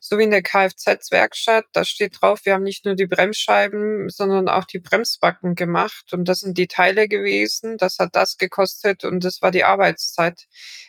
[0.00, 4.48] so wie in der Kfz-Werkstatt, da steht drauf, wir haben nicht nur die Bremsscheiben, sondern
[4.48, 9.24] auch die Bremsbacken gemacht und das sind die Teile gewesen, das hat das gekostet und
[9.24, 10.46] das war die Arbeitszeit.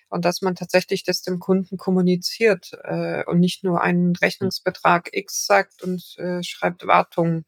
[0.09, 5.45] Und dass man tatsächlich das dem Kunden kommuniziert äh, und nicht nur einen Rechnungsbetrag X
[5.45, 7.43] sagt und äh, schreibt Wartung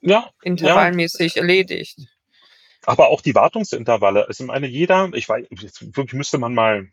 [0.00, 1.42] ja, intervallmäßig ja.
[1.42, 1.98] erledigt.
[2.86, 4.26] Aber auch die Wartungsintervalle.
[4.28, 6.88] Also meine, jeder, ich weiß, wirklich müsste man mal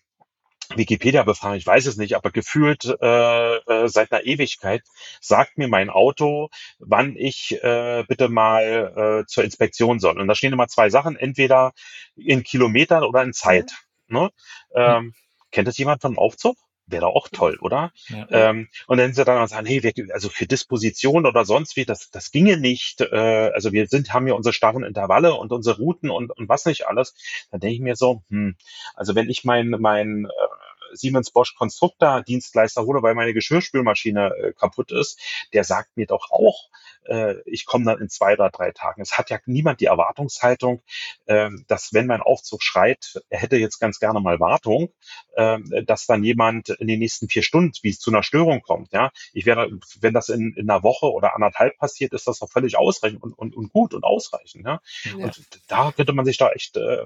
[0.75, 4.83] Wikipedia befragen, ich weiß es nicht, aber gefühlt äh, äh, seit einer Ewigkeit
[5.19, 6.49] sagt mir mein Auto,
[6.79, 10.19] wann ich äh, bitte mal äh, zur Inspektion soll.
[10.19, 11.73] Und da stehen immer zwei Sachen, entweder
[12.15, 13.71] in Kilometern oder in Zeit.
[14.07, 14.17] Mhm.
[14.17, 14.29] Ne?
[14.75, 15.13] Ähm.
[15.51, 16.57] Kennt das jemand vom Aufzug?
[16.91, 17.91] Wäre auch toll, oder?
[18.07, 18.27] Ja.
[18.29, 22.09] Ähm, und dann sie dann sagen, hey, wir, also für Disposition oder sonst wie, das,
[22.11, 23.01] das ginge nicht.
[23.01, 26.65] Äh, also wir sind, haben ja unsere starren Intervalle und unsere Routen und, und was
[26.65, 27.13] nicht alles.
[27.51, 28.55] Dann denke ich mir so, hm,
[28.95, 34.53] also wenn ich mein, mein äh, Siemens Bosch Konstruktor Dienstleister hole, weil meine Geschirrspülmaschine äh,
[34.53, 35.19] kaputt ist,
[35.53, 36.69] der sagt mir doch auch,
[37.05, 39.01] äh, ich komme dann in zwei oder drei Tagen.
[39.01, 40.81] Es hat ja niemand die Erwartungshaltung,
[41.25, 44.93] äh, dass wenn mein Aufzug schreit, er hätte jetzt ganz gerne mal Wartung,
[45.35, 48.91] äh, dass dann jemand in den nächsten vier Stunden, wie es zu einer Störung kommt.
[48.93, 52.49] Ja, ich wäre, wenn das in, in einer Woche oder anderthalb passiert, ist das doch
[52.49, 54.65] völlig ausreichend und, und, und gut und ausreichend.
[54.65, 54.81] Ja?
[55.03, 55.25] ja.
[55.25, 57.05] Und da könnte man sich da echt äh,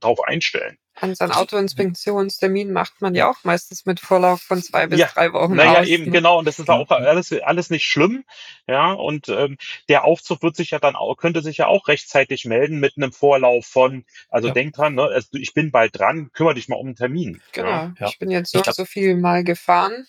[0.00, 0.78] drauf einstellen.
[1.00, 5.32] An seinen Autoinspektionstermin macht man ja auch meistens mit Vorlauf von zwei bis ja, drei
[5.32, 5.56] Wochen.
[5.56, 6.10] Naja, aus, eben, ne?
[6.10, 6.38] genau.
[6.38, 8.24] Und das ist auch alles, alles nicht schlimm.
[8.68, 9.56] Ja, und ähm,
[9.88, 13.12] der Aufzug wird sich ja dann auch, könnte sich ja auch rechtzeitig melden mit einem
[13.12, 14.54] Vorlauf von, also ja.
[14.54, 17.42] denk dran, ne, also ich bin bald dran, kümmere dich mal um einen Termin.
[17.52, 17.68] Genau.
[17.68, 17.92] Ja.
[18.06, 20.06] Ich bin jetzt so, glaub, so viel mal gefahren.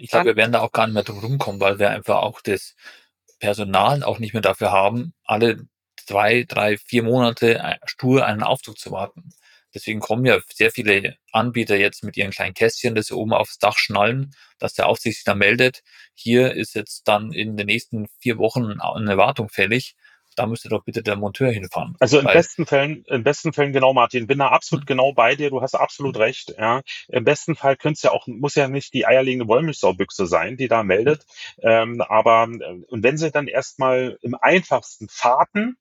[0.00, 2.42] Ich glaube, wir werden da auch gar nicht mehr drum rumkommen, weil wir einfach auch
[2.42, 2.74] das
[3.38, 8.78] Personal auch nicht mehr dafür haben, alle zwei, drei, vier Monate äh, stur einen Aufzug
[8.78, 9.30] zu warten.
[9.76, 13.58] Deswegen kommen ja sehr viele Anbieter jetzt mit ihren kleinen Kästchen, das sie oben aufs
[13.58, 15.82] Dach schnallen, dass der Aufsicht sich dann meldet.
[16.14, 19.94] Hier ist jetzt dann in den nächsten vier Wochen eine Wartung fällig.
[20.34, 21.94] Da müsste doch bitte der Monteur hinfahren.
[22.00, 24.86] Also in besten Fällen, in besten Fällen genau, Martin, bin da absolut mhm.
[24.86, 25.50] genau bei dir.
[25.50, 26.54] Du hast absolut recht.
[26.58, 30.56] Ja, im besten Fall könnte es ja auch, muss ja nicht die eierlegende Wollmilchsaubüchse sein,
[30.56, 31.26] die da meldet.
[31.58, 35.76] Ähm, aber und wenn sie dann erstmal im einfachsten Fahrten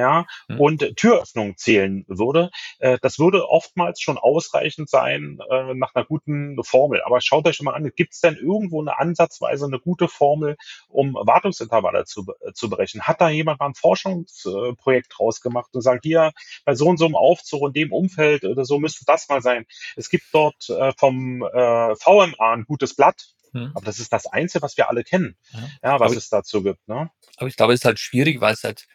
[0.00, 0.60] ja, mhm.
[0.60, 2.50] und Türöffnung zählen würde.
[2.78, 7.02] Äh, das würde oftmals schon ausreichend sein äh, nach einer guten Formel.
[7.04, 10.56] Aber schaut euch mal an, gibt es denn irgendwo eine ansatzweise eine gute Formel,
[10.88, 13.02] um Wartungsintervalle zu, äh, zu berechnen?
[13.02, 16.32] Hat da jemand mal ein Forschungsprojekt rausgemacht und sagt, hier
[16.64, 19.66] bei so und so einem Aufzug und dem Umfeld oder so müsste das mal sein.
[19.96, 23.72] Es gibt dort äh, vom äh, VMA ein gutes Blatt, hm.
[23.74, 26.62] Aber das ist das Einzige, was wir alle kennen, ja, ja was aber es dazu
[26.62, 26.86] gibt.
[26.88, 27.10] Ne?
[27.36, 28.86] Aber ich glaube, es ist halt schwierig, weil es halt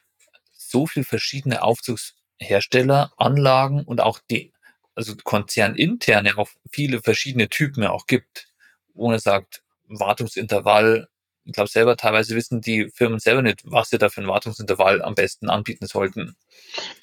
[0.69, 4.53] so viel verschiedene Aufzugshersteller, Anlagen und auch die,
[4.95, 8.47] also konzerninterne auch viele verschiedene Typen auch gibt,
[8.93, 11.07] wo er sagt, Wartungsintervall,
[11.45, 15.01] ich glaube selber teilweise wissen die Firmen selber nicht, was sie da für ein Wartungsintervall
[15.01, 16.35] am besten anbieten sollten.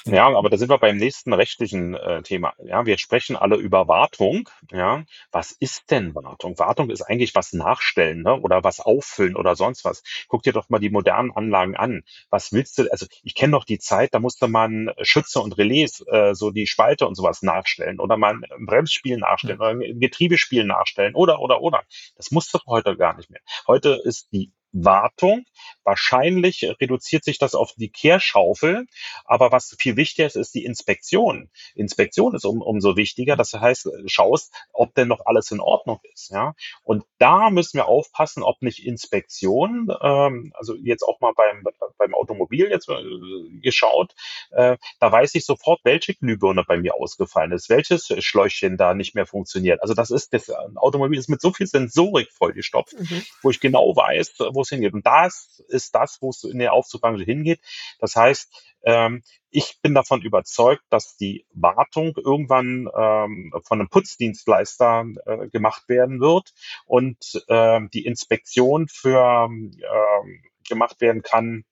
[0.05, 2.55] Ja, aber da sind wir beim nächsten rechtlichen äh, Thema.
[2.65, 4.49] Ja, wir sprechen alle über Wartung.
[4.71, 6.59] Ja, was ist denn Wartung?
[6.59, 8.41] Wartung ist eigentlich was nachstellen ne?
[8.41, 10.03] oder was auffüllen oder sonst was.
[10.29, 12.03] Guck dir doch mal die modernen Anlagen an.
[12.31, 12.91] Was willst du?
[12.91, 16.67] Also ich kenne noch die Zeit, da musste man Schütze und Relais, äh, so die
[16.67, 21.61] Spalte und sowas nachstellen oder mal ein Bremsspiel nachstellen oder ein Getriebespiel nachstellen oder oder
[21.61, 21.85] oder.
[22.17, 23.41] Das musst du heute gar nicht mehr.
[23.67, 25.45] Heute ist die Wartung.
[25.85, 28.87] Wahrscheinlich reduziert sich das auf die Kehrschaufel,
[29.25, 31.51] aber was viel wichtiger ist, ist die Inspektion.
[31.75, 33.37] Inspektion ist um, umso wichtiger.
[33.37, 36.31] Das heißt, schaust, ob denn noch alles in Ordnung ist.
[36.31, 36.55] Ja?
[36.83, 41.65] Und da müssen wir aufpassen, ob nicht Inspektion, ähm, also jetzt auch mal beim,
[41.99, 44.15] beim Automobil jetzt äh, geschaut,
[44.51, 49.15] äh, da weiß ich sofort, welche Glühbirne bei mir ausgefallen ist, welches Schläuchchen da nicht
[49.15, 49.83] mehr funktioniert.
[49.83, 53.23] Also das ist, das Automobil ist mit so viel Sensorik vollgestopft, mhm.
[53.43, 54.95] wo ich genau weiß, wo es hingeht.
[54.95, 57.61] Und das ist das, wo es in der Aufzugbranche hingeht.
[57.99, 65.05] Das heißt, ähm, ich bin davon überzeugt, dass die Wartung irgendwann ähm, von einem Putzdienstleister
[65.27, 66.53] äh, gemacht werden wird
[66.87, 71.65] und äh, die Inspektion für äh, gemacht werden kann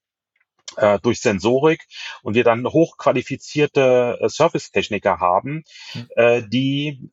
[0.76, 1.86] äh, durch Sensorik
[2.22, 6.08] und wir dann hochqualifizierte äh, Servicetechniker haben, hm.
[6.16, 7.10] äh, die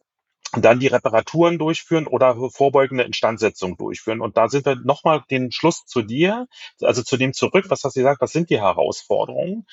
[0.54, 4.22] dann die Reparaturen durchführen oder vorbeugende Instandsetzung durchführen.
[4.22, 6.48] Und da sind wir nochmal den Schluss zu dir,
[6.82, 9.66] also zu dem zurück, was hast du gesagt, was sind die Herausforderungen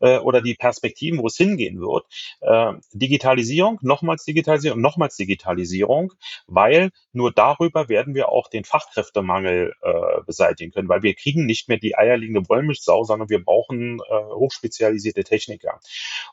[0.00, 2.04] äh, oder die Perspektiven, wo es hingehen wird.
[2.40, 6.12] Äh, Digitalisierung, nochmals Digitalisierung, nochmals Digitalisierung,
[6.46, 11.68] weil nur darüber werden wir auch den Fachkräftemangel äh, beseitigen können, weil wir kriegen nicht
[11.68, 15.80] mehr die eierlegende Wollmilchsau, sondern wir brauchen äh, hochspezialisierte Techniker.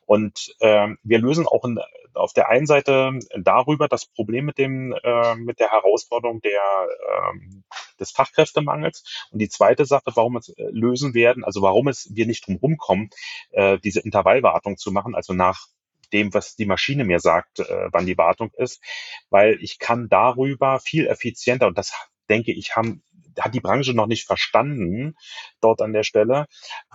[0.06, 1.80] Und äh, wir lösen auch in,
[2.14, 7.62] auf der einen Seite darüber das Problem mit dem äh, mit der Herausforderung der äh,
[8.02, 9.04] des Fachkräftemangels.
[9.32, 12.58] Und die zweite Sache, warum es äh, lösen werden, also warum es wir nicht drum
[12.58, 13.10] rumkommen,
[13.52, 15.68] äh, diese Intervallwartung zu machen, also nach
[16.12, 18.82] dem, was die Maschine mir sagt, äh, wann die Wartung ist,
[19.30, 21.94] weil ich kann darüber viel effizienter und das
[22.30, 23.04] denke ich haben
[23.40, 25.16] hat die Branche noch nicht verstanden
[25.62, 26.48] dort an der Stelle,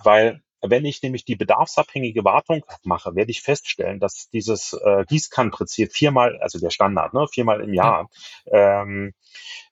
[0.03, 5.93] weil wenn ich nämlich die bedarfsabhängige Wartung mache, werde ich feststellen, dass dieses äh, Gießkannenprinzip
[5.93, 8.09] viermal, also der Standard, ne, viermal im Jahr,
[8.51, 9.13] ähm,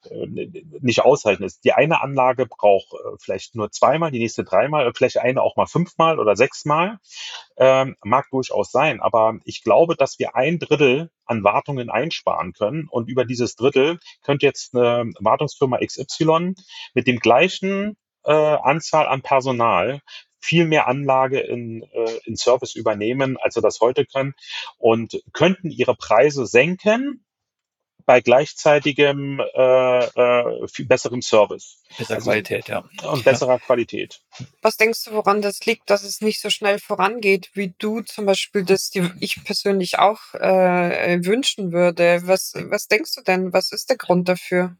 [0.09, 0.47] äh,
[0.81, 1.63] nicht ausreichend ist.
[1.63, 5.67] Die eine Anlage braucht äh, vielleicht nur zweimal, die nächste dreimal, vielleicht eine auch mal
[5.67, 6.99] fünfmal oder sechsmal.
[7.57, 12.87] Ähm, mag durchaus sein, aber ich glaube, dass wir ein Drittel an Wartungen einsparen können
[12.89, 16.53] und über dieses Drittel könnte jetzt eine Wartungsfirma XY
[16.93, 20.01] mit dem gleichen äh, Anzahl an Personal
[20.45, 24.35] viel mehr Anlage in, äh, in Service übernehmen, als sie das heute können
[24.77, 27.25] und könnten ihre Preise senken
[28.05, 31.81] bei gleichzeitigem äh, äh, viel besserem Service.
[31.97, 32.83] Bessere also, Qualität, ja.
[33.11, 33.59] Und besserer ja.
[33.59, 34.21] Qualität.
[34.61, 38.27] Was denkst du, woran das liegt, dass es nicht so schnell vorangeht, wie du zum
[38.27, 42.21] Beispiel das die ich persönlich auch äh, wünschen würde?
[42.25, 43.53] Was, was denkst du denn?
[43.53, 44.77] Was ist der Grund dafür?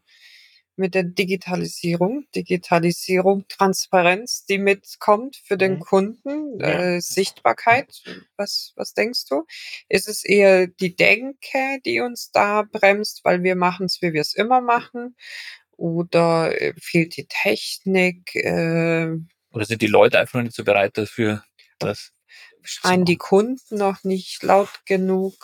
[0.76, 2.26] Mit der Digitalisierung.
[2.34, 5.80] Digitalisierung, Transparenz, die mitkommt für den Mhm.
[5.80, 8.02] Kunden, äh, Sichtbarkeit.
[8.36, 9.44] Was, was denkst du?
[9.88, 14.20] Ist es eher die Denke, die uns da bremst, weil wir machen es, wie wir
[14.20, 15.16] es immer machen?
[15.76, 18.34] Oder äh, fehlt die Technik?
[18.34, 19.08] Äh,
[19.52, 21.44] Oder sind die Leute einfach noch nicht so bereit dafür,
[21.78, 22.12] das
[22.62, 25.34] schreien die Kunden noch nicht laut genug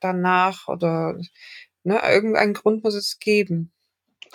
[0.00, 0.68] danach?
[0.68, 1.18] Oder
[1.82, 3.72] ne, irgendeinen Grund muss es geben.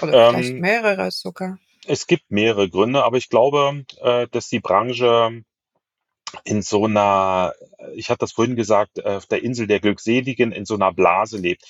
[0.01, 1.57] Oder vielleicht Ähm, mehrere sogar.
[1.87, 5.43] Es gibt mehrere Gründe, aber ich glaube, äh, dass die Branche
[6.43, 7.53] in so einer,
[7.93, 11.63] ich hatte das vorhin gesagt, auf der Insel der Glückseligen in so einer Blase lebt.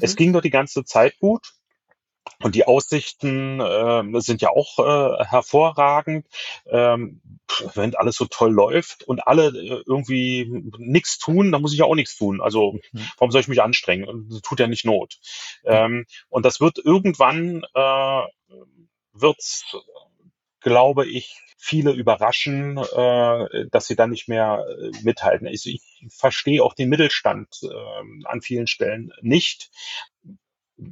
[0.00, 0.16] Es Mhm.
[0.16, 1.52] ging doch die ganze Zeit gut.
[2.42, 6.26] Und die Aussichten äh, sind ja auch äh, hervorragend,
[6.66, 7.20] ähm,
[7.74, 10.48] wenn alles so toll läuft und alle äh, irgendwie
[10.78, 12.40] nichts tun, dann muss ich ja auch nichts tun.
[12.40, 13.08] Also Hm.
[13.18, 14.08] warum soll ich mich anstrengen?
[14.08, 15.18] Und Das tut ja nicht Not.
[15.64, 18.22] Ähm, und das wird irgendwann äh,
[19.12, 19.76] wird's,
[20.60, 25.46] glaube ich, viele überraschen, äh, dass sie dann nicht mehr äh, mithalten.
[25.46, 29.70] Ich, ich verstehe auch den Mittelstand äh, an vielen Stellen nicht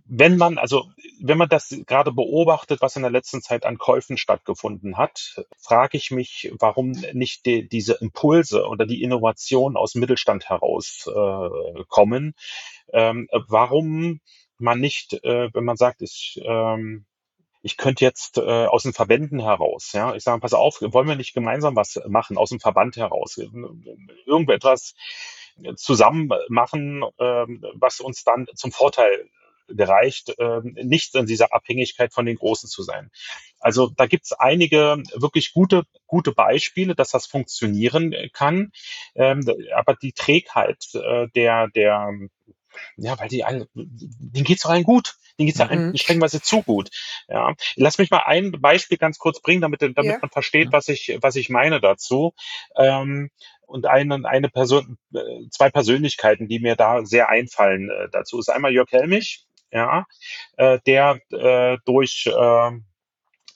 [0.06, 4.18] wenn man, also wenn man das gerade beobachtet, was in der letzten Zeit an Käufen
[4.18, 10.00] stattgefunden hat, frage ich mich, warum nicht die, diese Impulse oder die Innovation aus dem
[10.00, 12.34] Mittelstand heraus äh, kommen.
[12.92, 14.20] Ähm, warum
[14.58, 17.06] man nicht, äh, wenn man sagt, ich, ähm,
[17.62, 21.16] ich könnte jetzt äh, aus den Verbänden heraus, ja, ich sage, pass auf, wollen wir
[21.16, 23.38] nicht gemeinsam was machen, aus dem Verband heraus,
[24.26, 24.94] irgendetwas
[25.76, 29.28] zusammen machen, ähm, was uns dann zum Vorteil
[29.68, 33.10] gereicht, ähm, nicht in dieser Abhängigkeit von den Großen zu sein.
[33.60, 38.72] Also da gibt es einige wirklich gute, gute Beispiele, dass das funktionieren kann.
[39.14, 39.40] Ähm,
[39.74, 42.12] aber die Trägheit äh, der, der,
[42.96, 45.16] ja, weil die alle, denen geht's doch allen gut.
[45.38, 45.96] Denen geht's ja allen Mhm.
[45.96, 46.90] strengweise zu gut.
[47.28, 47.54] Ja.
[47.76, 50.18] Lass mich mal ein Beispiel ganz kurz bringen, damit, damit Ja.
[50.20, 52.34] man versteht, was ich, was ich meine dazu.
[52.76, 53.30] Ähm,
[53.66, 58.48] und eine, eine Person, äh, zwei Persönlichkeiten, die mir da sehr einfallen äh, dazu, ist
[58.48, 60.06] einmal Jörg Helmich, ja,
[60.56, 62.70] äh, der äh, durch äh,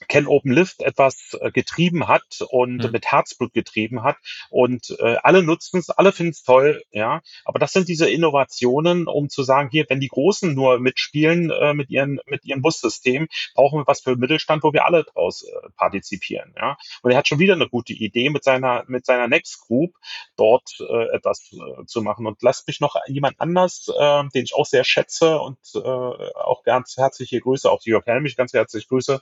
[0.07, 2.91] Ken Open Lift etwas äh, getrieben hat und Hm.
[2.91, 4.17] mit Herzblut getrieben hat
[4.49, 7.21] und äh, alle nutzen es, alle finden es toll, ja.
[7.45, 11.73] Aber das sind diese Innovationen, um zu sagen, hier, wenn die Großen nur mitspielen äh,
[11.73, 15.69] mit ihren mit ihrem Bussystem, brauchen wir was für Mittelstand, wo wir alle draus äh,
[15.77, 16.77] partizipieren, ja.
[17.01, 19.95] Und er hat schon wieder eine gute Idee mit seiner mit seiner Next Group
[20.35, 22.25] dort äh, etwas äh, zu machen.
[22.27, 26.63] Und lasst mich noch jemand anders, äh, den ich auch sehr schätze und äh, auch
[26.63, 29.19] ganz herzliche Grüße, auch Jörg Helmich, ganz herzliche Grüße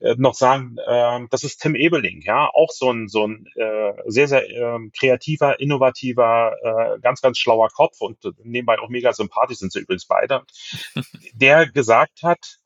[0.00, 3.92] äh, noch sagen, ähm, das ist Tim Ebeling, ja, auch so ein so ein äh,
[4.06, 9.12] sehr sehr ähm, kreativer, innovativer, äh, ganz ganz schlauer Kopf und äh, nebenbei auch mega
[9.12, 10.42] sympathisch sind sie übrigens beide,
[11.34, 12.59] der gesagt hat,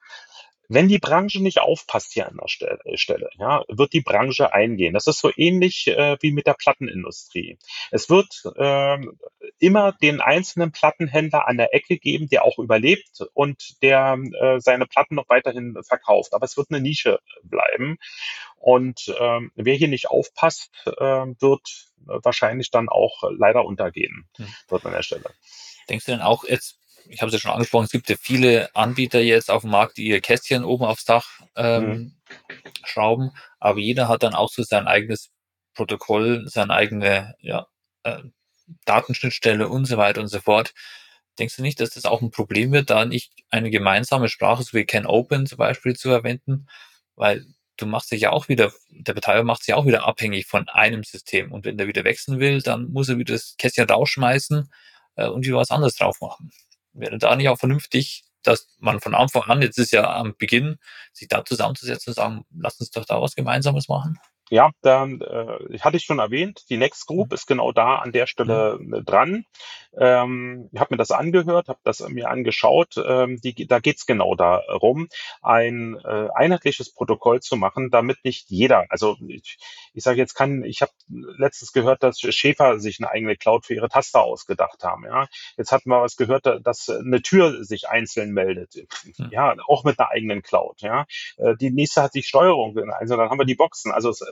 [0.68, 4.94] wenn die Branche nicht aufpasst hier an der Stelle, Stelle ja, wird die Branche eingehen.
[4.94, 7.58] Das ist so ähnlich äh, wie mit der Plattenindustrie.
[7.90, 9.18] Es wird ähm,
[9.58, 14.86] immer den einzelnen Plattenhändler an der Ecke geben, der auch überlebt und der äh, seine
[14.86, 16.34] Platten noch weiterhin verkauft.
[16.34, 17.98] Aber es wird eine Nische bleiben.
[18.56, 24.46] Und ähm, wer hier nicht aufpasst, äh, wird wahrscheinlich dann auch leider untergehen, Hm.
[24.68, 25.24] dort an der Stelle.
[25.88, 26.78] Denkst du denn auch jetzt,
[27.09, 29.96] ich habe es ja schon angesprochen, es gibt ja viele Anbieter jetzt auf dem Markt,
[29.96, 32.16] die ihr Kästchen oben aufs Dach ähm,
[32.84, 35.30] schrauben, aber jeder hat dann auch so sein eigenes
[35.74, 37.66] Protokoll, seine eigene ja,
[38.05, 38.22] äh,
[38.84, 40.72] Datenschnittstelle und so weiter und so fort.
[41.38, 44.72] Denkst du nicht, dass das auch ein Problem wird, da nicht eine gemeinsame Sprache, so
[44.72, 46.68] wie Can Open zum Beispiel, zu verwenden?
[47.16, 47.44] Weil
[47.76, 51.02] du machst dich ja auch wieder, der Betreiber macht sich auch wieder abhängig von einem
[51.02, 51.52] System.
[51.52, 54.70] Und wenn der wieder wechseln will, dann muss er wieder das Kästchen rausschmeißen
[55.16, 56.52] äh, und wieder was anderes drauf machen.
[56.95, 60.78] Wäre da nicht auch vernünftig, dass man von Anfang an, jetzt ist ja am Beginn,
[61.12, 64.18] sich da zusammenzusetzen und sagen, lass uns doch da was Gemeinsames machen?
[64.51, 68.26] Ja, dann äh, hatte ich schon erwähnt, die Next Group ist genau da an der
[68.26, 69.45] Stelle äh, dran.
[69.99, 72.95] Ähm, ich habe mir das angehört, habe das mir angeschaut.
[73.05, 75.09] Ähm, die, da geht's genau darum,
[75.42, 79.59] ein äh, einheitliches Protokoll zu machen, damit nicht jeder, also ich,
[79.95, 83.74] ich sage jetzt kann, ich habe letztens gehört, dass Schäfer sich eine eigene Cloud für
[83.74, 85.05] ihre Taster ausgedacht haben.
[85.05, 85.26] Ja,
[85.57, 88.74] jetzt hatten wir was gehört, dass eine Tür sich einzeln meldet.
[89.16, 89.30] Hm.
[89.30, 90.80] Ja, auch mit einer eigenen Cloud.
[90.82, 93.92] Ja, Äh, die nächste hat die Steuerung, also dann haben wir die Boxen.
[93.92, 94.24] Also es,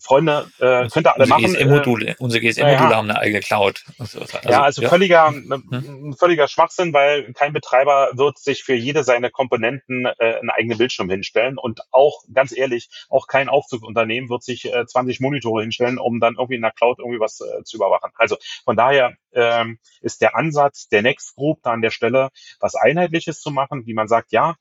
[0.00, 1.44] Freunde, äh, könnt ihr alle machen.
[1.44, 2.96] äh, GSM-Module, unsere GSM-Module ja.
[2.96, 3.84] haben eine eigene Cloud.
[3.98, 4.50] und so weiter.
[4.50, 6.10] ja, also völliger, Hm.
[6.10, 10.78] ein völliger Schwachsinn, weil kein Betreiber wird sich für jede seiner Komponenten äh, einen eigenen
[10.78, 15.98] Bildschirm hinstellen und auch, ganz ehrlich, auch kein Aufzugsunternehmen wird sich äh, 20 Monitore hinstellen,
[15.98, 18.10] um dann irgendwie in der Cloud irgendwie was äh, zu überwachen.
[18.16, 22.30] Also von daher ähm, ist der Ansatz der Next Group da an der Stelle,
[22.60, 24.56] was Einheitliches zu machen, wie man sagt, ja,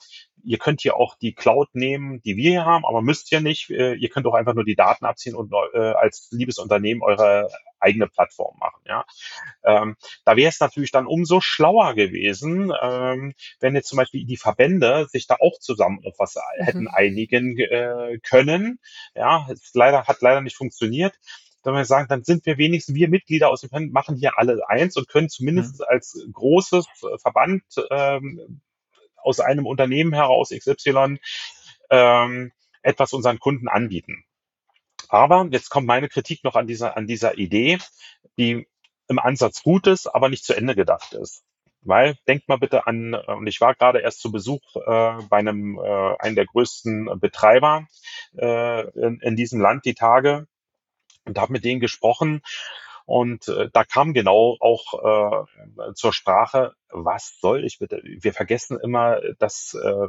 [0.46, 3.70] ihr könnt hier auch die Cloud nehmen, die wir hier haben, aber müsst ihr nicht.
[3.70, 7.50] Äh, ihr könnt auch einfach nur die Daten abziehen und äh, als liebes Unternehmen eure
[7.80, 8.82] eigene Plattform machen.
[8.86, 9.06] Ja,
[9.64, 14.38] ähm, da wäre es natürlich dann umso schlauer gewesen, ähm, wenn jetzt zum Beispiel die
[14.38, 16.64] Verbände sich da auch zusammen auf was mhm.
[16.64, 18.80] hätten einigen äh, können.
[19.16, 21.16] Ja, es leider hat leider nicht funktioniert
[21.66, 24.70] wenn wir sagen, dann sind wir wenigstens, wir Mitglieder aus dem Verband machen hier alle
[24.70, 25.86] eins und können zumindest mhm.
[25.88, 26.86] als großes
[27.18, 28.62] Verband ähm,
[29.26, 31.18] aus einem Unternehmen heraus XY
[31.90, 32.52] ähm,
[32.82, 34.24] etwas unseren Kunden anbieten.
[35.10, 37.80] Aber jetzt kommt meine Kritik noch an dieser, an dieser Idee,
[38.38, 38.68] die
[39.08, 41.44] im Ansatz gut ist, aber nicht zu Ende gedacht ist.
[41.82, 45.78] Weil, denkt mal bitte an, und ich war gerade erst zu Besuch äh, bei einem,
[45.78, 47.88] äh, einem der größten Betreiber
[48.38, 50.48] äh, in, in diesem Land die Tage
[51.26, 52.42] und habe mit denen gesprochen
[53.06, 58.02] und äh, da kam genau auch äh, zur Sprache, was soll ich bitte?
[58.04, 60.08] Wir vergessen immer, dass äh,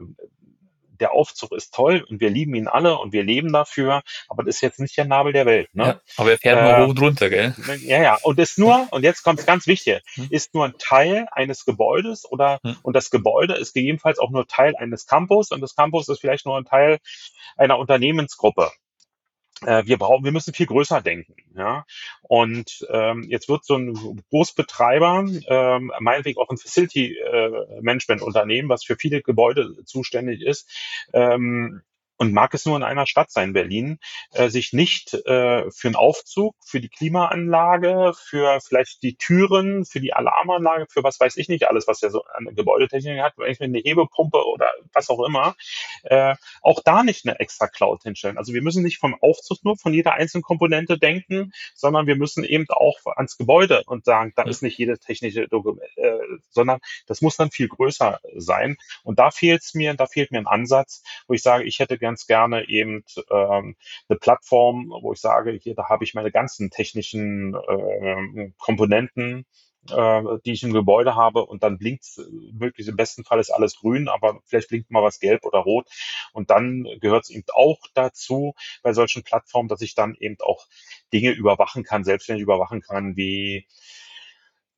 [0.98, 4.56] der Aufzug ist toll und wir lieben ihn alle und wir leben dafür, aber das
[4.56, 5.74] ist jetzt nicht der Nabel der Welt.
[5.74, 5.84] Ne?
[5.84, 7.54] Ja, aber er fährt nur äh, hoch und runter, gell?
[7.82, 8.18] Ja, ja.
[8.22, 10.28] Und ist nur, und jetzt kommt es ganz wichtig, hm.
[10.30, 12.76] ist nur ein Teil eines Gebäudes oder hm.
[12.82, 16.46] und das Gebäude ist gegebenenfalls auch nur Teil eines Campus und das Campus ist vielleicht
[16.46, 16.98] nur ein Teil
[17.56, 18.70] einer Unternehmensgruppe
[19.62, 21.34] wir brauchen, wir müssen viel größer denken.
[21.56, 21.86] Ja?
[22.22, 28.68] Und ähm, jetzt wird so ein Großbetreiber, ähm, meinetwegen auch ein Facility äh, Management Unternehmen,
[28.68, 30.70] was für viele Gebäude zuständig ist,
[31.12, 31.82] ähm,
[32.16, 33.98] und mag es nur in einer Stadt sein, Berlin,
[34.32, 40.00] äh, sich nicht äh, für einen Aufzug, für die Klimaanlage, für vielleicht die Türen, für
[40.00, 43.50] die Alarmanlage, für was weiß ich nicht alles, was ja so eine Gebäudetechnik hat, wenn
[43.50, 45.56] ich mir eine Hebepumpe oder was auch immer,
[46.04, 48.38] äh, auch da nicht eine extra Cloud hinstellen.
[48.38, 52.44] Also wir müssen nicht vom Aufzug nur von jeder einzelnen Komponente denken, sondern wir müssen
[52.44, 56.18] eben auch ans Gebäude und sagen, da ist nicht jede technische Dokument, äh,
[56.50, 58.76] sondern das muss dann viel größer sein.
[59.02, 61.98] Und da fehlt es mir, da fehlt mir ein Ansatz, wo ich sage, ich hätte
[62.06, 63.76] ganz gerne eben ähm,
[64.08, 69.44] eine Plattform, wo ich sage, hier, da habe ich meine ganzen technischen äh, Komponenten,
[69.90, 72.04] äh, die ich im Gebäude habe und dann blinkt
[72.52, 75.88] möglichst im besten Fall ist alles grün, aber vielleicht blinkt mal was gelb oder rot.
[76.32, 80.66] Und dann gehört es eben auch dazu bei solchen Plattformen, dass ich dann eben auch
[81.12, 83.66] Dinge überwachen kann, selbstständig überwachen kann, wie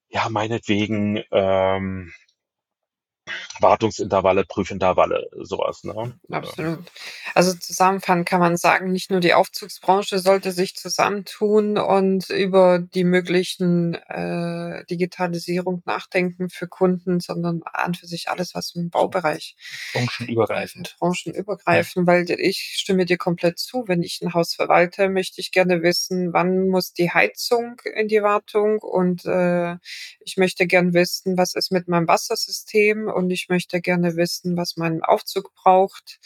[0.08, 2.12] ja meinetwegen ähm,
[3.60, 5.84] Wartungsintervalle, Prüfintervalle, sowas.
[5.84, 6.18] Ne?
[6.30, 6.80] Absolut.
[7.34, 13.04] Also zusammenfassend kann man sagen, nicht nur die Aufzugsbranche sollte sich zusammentun und über die
[13.04, 19.56] möglichen äh, Digitalisierung nachdenken für Kunden, sondern an für sich alles, was im Baubereich.
[19.92, 20.96] Branchenübergreifend.
[20.98, 22.12] Branchenübergreifend, ja.
[22.12, 23.84] weil ich stimme dir komplett zu.
[23.86, 28.22] Wenn ich ein Haus verwalte, möchte ich gerne wissen, wann muss die Heizung in die
[28.22, 29.76] Wartung und äh,
[30.20, 34.76] ich möchte gern wissen, was ist mit meinem Wassersystem und ich möchte gerne wissen, was
[34.76, 36.20] mein Aufzug braucht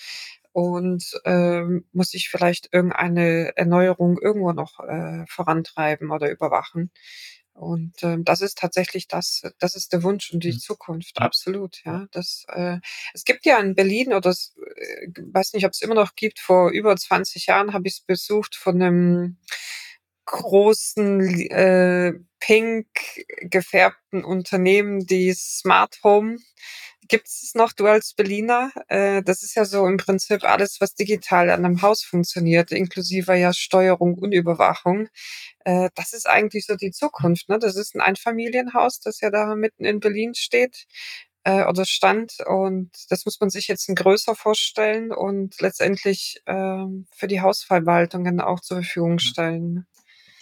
[0.53, 6.90] und ähm, muss ich vielleicht irgendeine Erneuerung irgendwo noch äh, vorantreiben oder überwachen.
[7.55, 10.59] Und ähm, das ist tatsächlich das, das ist der Wunsch und die mhm.
[10.59, 12.07] Zukunft, absolut, ja.
[12.11, 12.78] Das, äh,
[13.14, 16.40] es gibt ja in Berlin oder es, äh, weiß nicht, ob es immer noch gibt.
[16.40, 19.38] Vor über 20 Jahren habe ich es besucht von einem
[20.27, 22.87] großen äh, pink
[23.41, 26.39] gefärbten Unternehmen, die Smart Home
[27.09, 28.70] gibt es noch, du als Berliner?
[28.89, 33.35] Äh, das ist ja so im Prinzip alles, was digital an einem Haus funktioniert, inklusive
[33.35, 35.09] ja Steuerung und Überwachung.
[35.64, 37.49] Äh, das ist eigentlich so die Zukunft.
[37.49, 37.59] Ne?
[37.59, 40.87] Das ist ein Einfamilienhaus, das ja da mitten in Berlin steht
[41.45, 42.39] äh, oder stand.
[42.47, 48.41] Und das muss man sich jetzt in größer vorstellen und letztendlich äh, für die Hausverwaltungen
[48.41, 49.87] auch zur Verfügung stellen.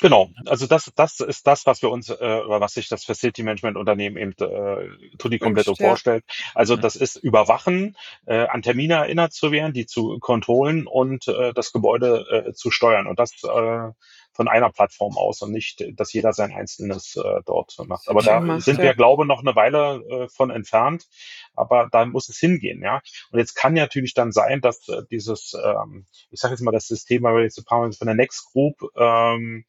[0.00, 3.42] Genau, also das, das ist das, was wir uns äh, oder was sich das Facility
[3.42, 5.88] Management Unternehmen eben äh, Tutti Completo ja.
[5.88, 6.24] vorstellt.
[6.54, 7.96] Also das ist Überwachen,
[8.26, 12.70] äh, an Termine erinnert zu werden, die zu kontrollen und äh, das Gebäude äh, zu
[12.70, 13.06] steuern.
[13.06, 13.90] Und das äh,
[14.32, 18.08] von einer Plattform aus und nicht, dass jeder sein einzelnes äh, dort macht.
[18.08, 21.06] Aber da macht, sind wir, glaube ich, noch eine Weile äh, von entfernt.
[21.54, 23.02] Aber da muss es hingehen, ja.
[23.30, 26.72] Und jetzt kann ja natürlich dann sein, dass äh, dieses, ähm, ich sage jetzt mal
[26.72, 29.64] das System, weil wir jetzt ein paar Mal von der Next Group, ähm,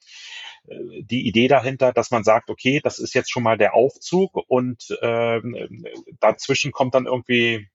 [0.67, 4.35] äh, die Idee dahinter, dass man sagt, okay, das ist jetzt schon mal der Aufzug
[4.47, 5.85] und ähm,
[6.19, 7.67] dazwischen kommt dann irgendwie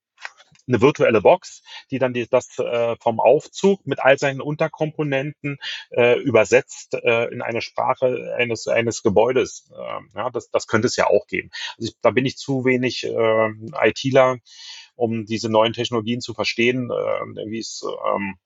[0.66, 5.58] eine virtuelle Box, die dann die, das äh, vom Aufzug mit all seinen Unterkomponenten
[5.90, 9.70] äh, übersetzt äh, in eine Sprache eines, eines Gebäudes.
[9.72, 11.50] Äh, ja, das, das könnte es ja auch geben.
[11.76, 14.38] Also ich, da bin ich zu wenig äh, ITler,
[14.94, 18.36] um diese neuen Technologien zu verstehen, äh, wie es ähm,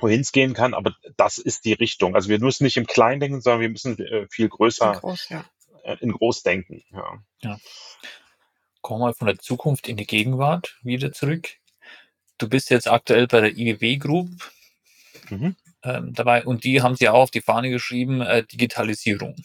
[0.00, 2.14] wohin es gehen kann, aber das ist die Richtung.
[2.14, 5.28] Also wir müssen nicht im Kleinen denken, sondern wir müssen äh, viel größer in groß,
[5.28, 5.44] ja.
[5.82, 6.84] äh, in groß denken.
[6.92, 7.18] Ja.
[7.42, 7.58] ja
[8.80, 11.48] kommen wir von der Zukunft in die Gegenwart wieder zurück.
[12.38, 14.30] du bist jetzt aktuell bei der IWB Group
[15.28, 15.56] mhm.
[15.82, 19.36] ähm, dabei und die haben sich auch auf die Fahne geschrieben, äh, Digitalisierung.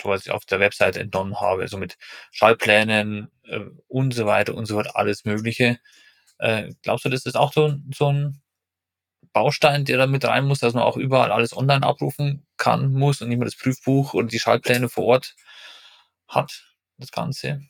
[0.00, 1.96] So was ich auf der Webseite entnommen habe, also mit
[2.30, 5.78] Schallplänen äh, und so weiter und so fort, alles Mögliche.
[6.38, 8.42] Äh, glaubst du, das ist auch so, so ein
[9.32, 13.20] Baustein, der da mit rein muss, dass man auch überall alles online abrufen kann, muss
[13.20, 15.34] und nicht mehr das Prüfbuch und die Schaltpläne vor Ort
[16.28, 16.64] hat,
[16.98, 17.62] das Ganze?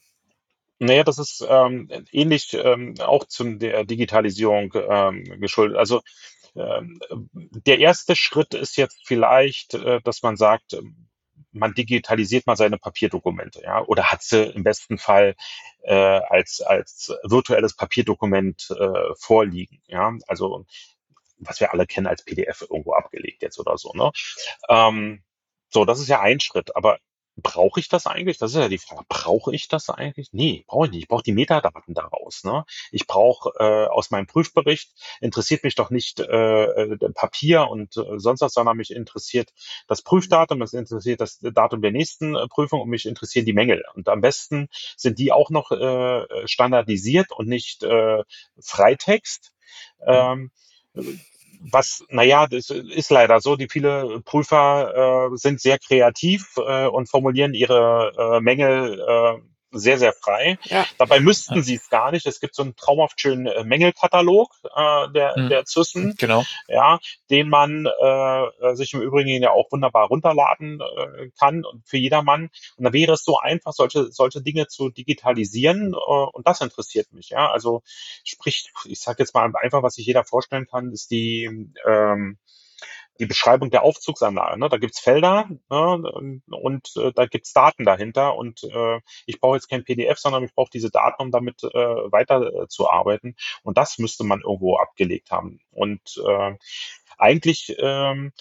[0.79, 5.79] Naja, das ist ähm, ähnlich ähm, auch zu der Digitalisierung ähm, geschuldet.
[5.79, 6.03] Also
[6.57, 7.01] ähm,
[7.33, 10.77] der erste Schritt ist jetzt vielleicht, äh, dass man sagt,
[11.53, 15.37] man digitalisiert mal seine Papierdokumente, ja, oder hat sie im besten Fall
[15.83, 20.67] äh, als als virtuelles Papierdokument äh, vorliegen, ja, also
[21.39, 24.11] was wir alle kennen als PDF irgendwo abgelegt jetzt oder so, ne?
[24.69, 25.23] Ähm,
[25.71, 26.99] so, das ist ja ein Schritt, aber
[27.37, 28.39] Brauche ich das eigentlich?
[28.39, 29.05] Das ist ja die Frage.
[29.09, 30.29] Brauche ich das eigentlich?
[30.33, 31.03] Nee, brauche ich nicht.
[31.03, 32.45] Ich brauche die Metadaten daraus.
[32.45, 32.65] Ne?
[32.93, 38.19] Ich brauche äh, aus meinem Prüfbericht, interessiert mich doch nicht äh, äh, Papier und äh,
[38.19, 39.53] sonst was, sondern mich interessiert
[39.89, 43.83] das Prüfdatum, mich interessiert das Datum der nächsten äh, Prüfung und mich interessieren die Mängel.
[43.95, 48.23] Und am besten sind die auch noch äh, standardisiert und nicht äh,
[48.61, 49.53] Freitext.
[50.07, 50.53] Ähm,
[51.61, 53.57] was, naja, das ist leider so.
[53.57, 59.99] Die viele Prüfer äh, sind sehr kreativ äh, und formulieren ihre äh, Mängel äh, sehr,
[59.99, 60.59] sehr frei.
[60.65, 60.87] Ja.
[60.99, 62.27] Dabei müssten sie es gar nicht.
[62.27, 65.49] Es gibt so einen traumhaft schönen äh, Mängelkatalog äh, der, mhm.
[65.49, 66.45] der Zyssen, genau.
[66.69, 66.99] ja,
[67.31, 72.51] den man äh, sich im Übrigen ja auch wunderbar runterladen äh, kann und für jedermann.
[72.77, 77.13] Und da wäre es so einfach, solche, solche Dinge zu digitalisieren äh, und das interessiert
[77.13, 77.31] mich.
[77.31, 77.83] Ja, also
[78.25, 82.39] sprich, ich sage jetzt mal einfach, was sich jeder vorstellen kann, ist die ähm,
[83.21, 84.59] die Beschreibung der Aufzugsanlage.
[84.59, 84.69] Ne?
[84.69, 86.41] Da gibt's Felder ne?
[86.51, 88.37] und äh, da gibt's Daten dahinter.
[88.37, 91.69] Und äh, ich brauche jetzt kein PDF, sondern ich brauche diese Daten, um damit äh,
[91.69, 93.37] weiter äh.
[93.63, 95.61] Und das müsste man irgendwo abgelegt haben.
[95.71, 96.57] Und äh,
[97.17, 98.33] eigentlich ähm,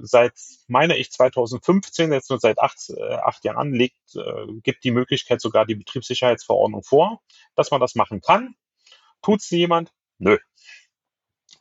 [0.00, 0.34] seit,
[0.68, 5.40] meine ich, 2015, jetzt nur seit acht, äh, acht Jahren, legt, äh, gibt die Möglichkeit
[5.40, 7.20] sogar die Betriebssicherheitsverordnung vor,
[7.54, 8.54] dass man das machen kann.
[9.22, 9.92] Tut's jemand?
[10.18, 10.38] Nö,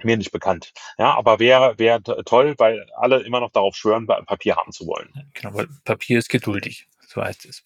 [0.06, 0.74] mir nicht bekannt.
[0.97, 5.30] Ja, aber wäre wäre toll, weil alle immer noch darauf schwören, Papier haben zu wollen.
[5.34, 7.64] Genau, weil Papier ist geduldig, so heißt es.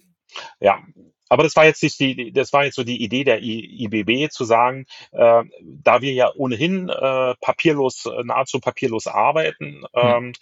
[0.60, 0.84] Ja,
[1.30, 4.44] aber das war jetzt nicht die, das war jetzt so die Idee der IBB zu
[4.44, 10.02] sagen, äh, da wir ja ohnehin äh, papierlos, nahezu papierlos arbeiten hm.
[10.02, 10.34] ähm, mhm.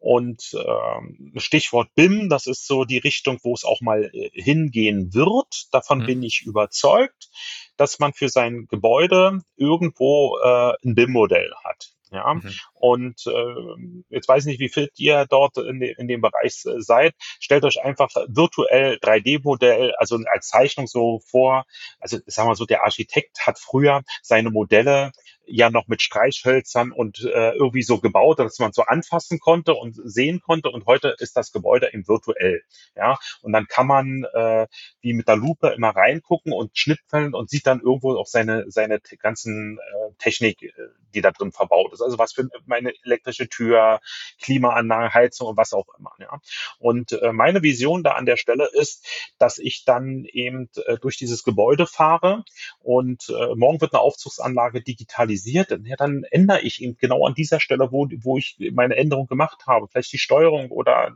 [0.00, 5.14] und ähm, Stichwort BIM, das ist so die Richtung, wo es auch mal äh, hingehen
[5.14, 5.68] wird.
[5.72, 6.06] Davon mhm.
[6.06, 7.30] bin ich überzeugt,
[7.78, 11.94] dass man für sein Gebäude irgendwo äh, ein BIM-Modell hat.
[12.10, 12.52] Ja, mhm.
[12.74, 16.64] und äh, jetzt weiß ich nicht, wie fit ihr dort in, de, in dem Bereich
[16.66, 17.14] äh, seid.
[17.40, 21.64] Stellt euch einfach virtuell 3D-Modell, also als Zeichnung so vor.
[21.98, 25.12] Also sagen wir so, der Architekt hat früher seine Modelle
[25.46, 29.96] ja noch mit Streichhölzern und äh, irgendwie so gebaut, dass man so anfassen konnte und
[30.04, 30.70] sehen konnte.
[30.70, 32.62] Und heute ist das Gebäude eben virtuell.
[32.96, 34.66] Ja, und dann kann man äh,
[35.00, 39.00] wie mit der Lupe immer reingucken und Schnittfällen und sieht dann irgendwo auch seine seine
[39.18, 40.72] ganzen äh, Technik, äh,
[41.14, 42.02] die da drin verbaut ist.
[42.02, 44.00] Also was für meine elektrische Tür,
[44.40, 46.12] Klimaanlage, Heizung und was auch immer.
[46.18, 46.40] Ja.
[46.78, 49.06] Und äh, meine Vision da an der Stelle ist,
[49.38, 52.44] dass ich dann eben äh, durch dieses Gebäude fahre
[52.80, 57.34] und äh, morgen wird eine Aufzugsanlage digitalisiert realisiert, ja, dann ändere ich ihn genau an
[57.34, 61.14] dieser Stelle, wo, wo ich meine Änderung gemacht habe, vielleicht die Steuerung oder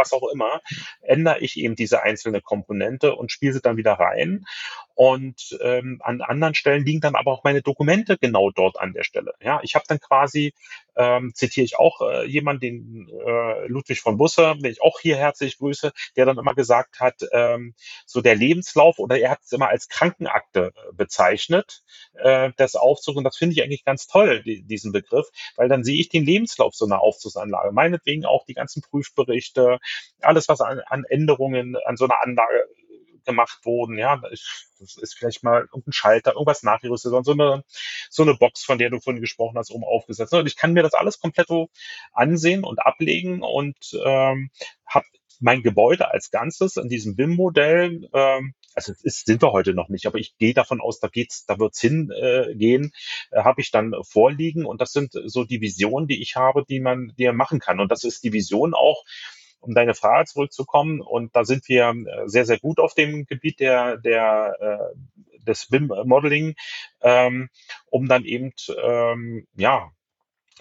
[0.00, 0.60] was auch immer,
[1.02, 4.44] ändere ich eben diese einzelne Komponente und spiele sie dann wieder rein.
[4.94, 9.02] Und ähm, an anderen Stellen liegen dann aber auch meine Dokumente genau dort an der
[9.02, 9.32] Stelle.
[9.40, 10.52] Ja, ich habe dann quasi,
[10.94, 15.16] ähm, zitiere ich auch äh, jemanden, den äh, Ludwig von Busse, den ich auch hier
[15.16, 17.74] herzlich grüße, der dann immer gesagt hat, ähm,
[18.04, 21.82] so der Lebenslauf oder er hat es immer als Krankenakte äh, bezeichnet,
[22.14, 23.16] äh, das Aufzug.
[23.16, 26.24] Und das finde ich eigentlich ganz toll, die, diesen Begriff, weil dann sehe ich den
[26.26, 27.72] Lebenslauf so einer Aufzugsanlage.
[27.72, 29.78] Meinetwegen auch die ganzen Prüfberichte,
[30.20, 32.66] alles, was an, an Änderungen an so einer Anlage
[33.24, 33.98] gemacht wurden.
[33.98, 34.20] Ja,
[34.78, 37.64] das ist vielleicht mal irgendein Schalter, irgendwas nachgerüstet, so eine,
[38.08, 40.32] so eine Box, von der du vorhin gesprochen hast, oben aufgesetzt.
[40.32, 41.68] Und ich kann mir das alles komplett so
[42.12, 44.50] ansehen und ablegen und ähm,
[44.86, 45.06] habe
[45.40, 50.06] mein Gebäude als Ganzes in diesem BIM-Modell, ähm, also ist, sind wir heute noch nicht,
[50.06, 52.92] aber ich gehe davon aus, da geht's, da wird's hingehen,
[53.30, 56.80] äh, habe ich dann vorliegen und das sind so die Visionen, die ich habe, die
[56.80, 57.80] man, man machen kann.
[57.80, 59.04] Und das ist die Vision auch,
[59.60, 61.00] um deine Frage zurückzukommen.
[61.00, 65.68] Und da sind wir äh, sehr, sehr gut auf dem Gebiet der, der, äh, des
[65.68, 66.54] BIM-Modeling,
[67.02, 67.48] ähm,
[67.86, 68.52] um dann eben,
[68.82, 69.90] ähm, ja,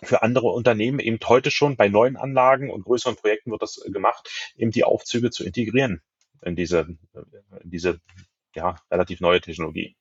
[0.02, 4.54] für andere Unternehmen eben heute schon bei neuen Anlagen und größeren Projekten wird das gemacht,
[4.56, 6.02] eben die Aufzüge zu integrieren
[6.42, 6.88] in diese,
[7.62, 8.00] in diese
[8.60, 9.96] ja, relativ neue Technologie.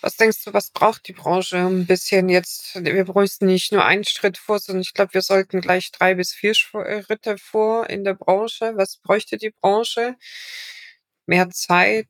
[0.00, 2.74] Was denkst du, was braucht die Branche ein bisschen jetzt?
[2.74, 6.32] Wir brauchen nicht nur einen Schritt vor, sondern ich glaube, wir sollten gleich drei bis
[6.32, 8.72] vier Schritte vor in der Branche.
[8.74, 10.16] Was bräuchte die Branche?
[11.26, 12.08] Mehr Zeit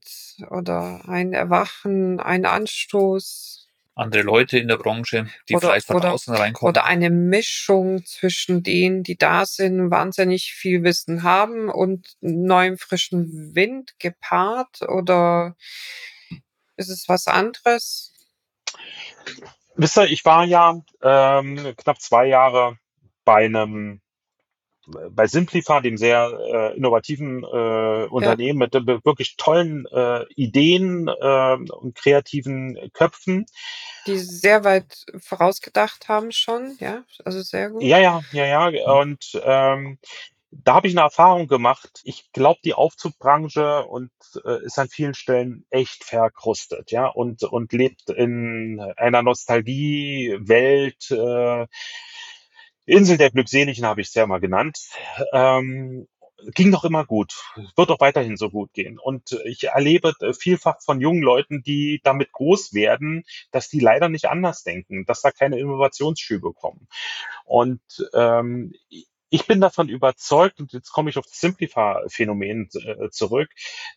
[0.49, 3.62] oder ein Erwachen, ein Anstoß?
[3.95, 6.71] Andere Leute in der Branche, die Oder- vielleicht von oder- außen reinkommen.
[6.71, 13.55] Oder eine Mischung zwischen denen, die da sind, wahnsinnig viel Wissen haben und neuem frischen
[13.55, 14.83] Wind gepaart?
[14.83, 15.57] Oder
[16.77, 18.13] ist es was anderes?
[19.77, 22.79] Wisst ihr, ich war ja ähm, knapp zwei Jahre
[23.25, 24.02] bei einem
[24.87, 31.55] bei Simplify, dem sehr äh, innovativen äh, Unternehmen mit äh, wirklich tollen äh, Ideen äh,
[31.55, 33.47] und kreativen Köpfen.
[34.07, 37.83] Die sehr weit vorausgedacht haben schon, ja, also sehr gut.
[37.83, 38.93] Ja, ja, ja, ja.
[38.93, 39.99] Und ähm,
[40.51, 42.01] da habe ich eine Erfahrung gemacht.
[42.05, 44.11] Ich glaube, die Aufzugbranche und
[44.45, 51.11] äh, ist an vielen Stellen echt verkrustet, ja, und und lebt in einer Nostalgie-Welt.
[51.11, 51.67] Äh,
[52.85, 54.79] Insel der Glückseligen habe ich es ja mal genannt.
[55.33, 56.09] Ähm,
[56.55, 57.35] ging doch immer gut,
[57.77, 58.99] wird auch weiterhin so gut gehen.
[58.99, 64.27] Und ich erlebe vielfach von jungen Leuten, die damit groß werden, dass die leider nicht
[64.27, 66.89] anders denken, dass da keine Innovationsschübe kommen.
[67.45, 67.81] Und
[68.15, 68.73] ähm,
[69.33, 73.49] ich bin davon überzeugt, und jetzt komme ich auf das Simplify-Phänomen äh, zurück,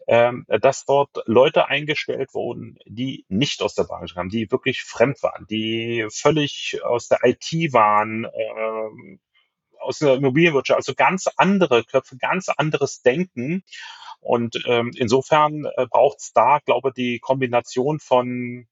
[0.08, 5.22] ähm, dass dort Leute eingestellt wurden, die nicht aus der Branche kamen, die wirklich fremd
[5.24, 9.20] waren, die völlig aus der IT waren, ähm,
[9.78, 13.66] aus der Immobilienwirtschaft, also ganz andere Köpfe, ganz anderes Denken.
[14.22, 18.68] Und ähm, insofern äh, braucht es da, glaube ich, die Kombination von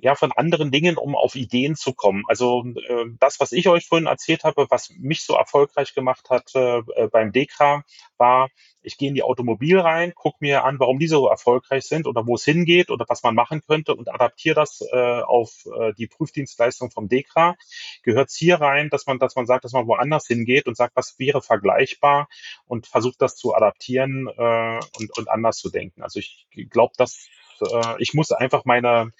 [0.00, 2.22] ja, von anderen Dingen, um auf Ideen zu kommen.
[2.28, 6.54] Also äh, das, was ich euch vorhin erzählt habe, was mich so erfolgreich gemacht hat
[6.54, 7.84] äh, beim Dekra,
[8.16, 8.48] war,
[8.82, 12.26] ich gehe in die Automobil rein, gucke mir an, warum die so erfolgreich sind oder
[12.26, 16.06] wo es hingeht oder was man machen könnte und adaptiere das äh, auf äh, die
[16.06, 17.56] Prüfdienstleistung vom Dekra.
[18.04, 21.18] Gehört hier rein, dass man, dass man sagt, dass man woanders hingeht und sagt, was
[21.18, 22.28] wäre vergleichbar
[22.66, 26.02] und versucht das zu adaptieren äh, und, und anders zu denken.
[26.02, 27.28] Also ich glaube, dass
[27.60, 29.12] äh, ich muss einfach meine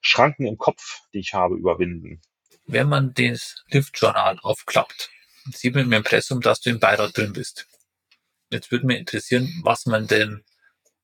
[0.00, 2.20] Schranken im Kopf, die ich habe, überwinden.
[2.66, 5.10] Wenn man das Lift-Journal aufklappt,
[5.52, 7.66] sieht man im Impressum, dass du im Beirat drin bist.
[8.50, 10.44] Jetzt würde mich interessieren, was man denn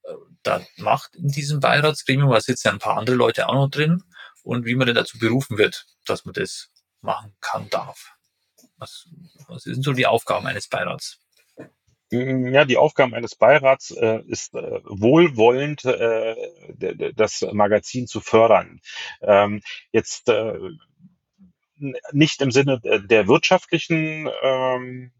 [0.05, 3.71] äh, da macht in diesem Beiratsgremium, weil sitzen ja ein paar andere Leute auch noch
[3.71, 4.03] drin
[4.43, 6.71] und wie man denn dazu berufen wird, dass man das
[7.01, 8.13] machen kann, darf.
[8.77, 9.09] Was,
[9.49, 11.24] was sind so die Aufgaben eines Beirats?
[12.11, 16.37] Ja, die Aufgabe eines Beirats äh, ist äh, wohlwollend äh,
[17.17, 18.81] das Magazin zu fördern.
[19.21, 20.55] Ähm, jetzt äh,
[22.13, 25.13] nicht im Sinne der der wirtschaftlichen ähm,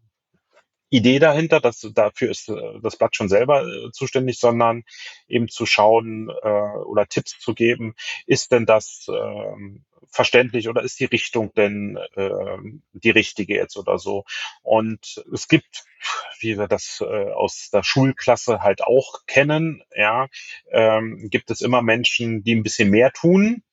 [0.95, 4.83] Idee dahinter, dass dafür ist äh, das Blatt schon selber äh, zuständig, sondern
[5.27, 6.49] eben zu schauen äh,
[6.85, 9.85] oder Tipps zu geben, ist denn das ähm,
[10.15, 14.23] verständlich oder ist die Richtung denn ähm, die richtige jetzt oder so?
[14.63, 15.83] Und es gibt,
[16.39, 20.27] wie wir das äh, aus der Schulklasse halt auch kennen, ja,
[20.71, 23.63] ähm, gibt es immer Menschen, die ein bisschen mehr tun.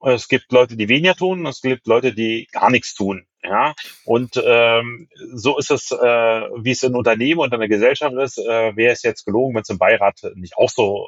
[0.00, 3.26] Es gibt Leute, die weniger tun, es gibt Leute, die gar nichts tun.
[3.48, 3.74] Ja,
[4.04, 8.38] und ähm, so ist es, äh, wie es in Unternehmen und in der Gesellschaft ist.
[8.38, 11.06] Äh, wäre es jetzt gelogen, wenn es im Beirat nicht auch so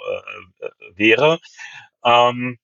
[0.61, 1.41] äh, äh, wäre.
[2.05, 2.59] Ähm,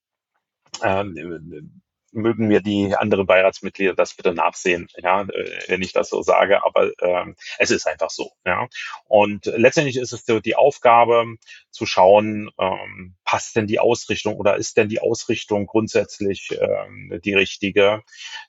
[0.82, 1.82] ähm,
[2.14, 6.64] mögen mir die anderen Beiratsmitglieder das bitte nachsehen, ja, äh, wenn ich das so sage,
[6.64, 8.68] aber ähm, es ist einfach so, ja.
[9.06, 11.24] Und letztendlich ist es so die Aufgabe
[11.70, 17.34] zu schauen, ähm, passt denn die Ausrichtung oder ist denn die Ausrichtung grundsätzlich ähm, die
[17.34, 18.02] richtige,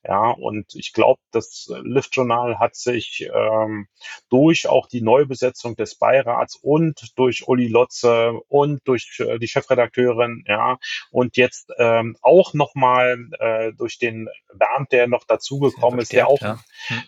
[0.03, 0.31] ja.
[0.31, 3.87] Und ich glaube, das Lift-Journal hat sich ähm,
[4.29, 10.43] durch auch die Neubesetzung des Beirats und durch Uli Lotze und durch äh, die Chefredakteurin,
[10.47, 10.77] ja,
[11.11, 16.41] und jetzt ähm, auch nochmal äh, durch den Bernd, der noch dazugekommen ist, der auch,
[16.41, 16.59] Ja.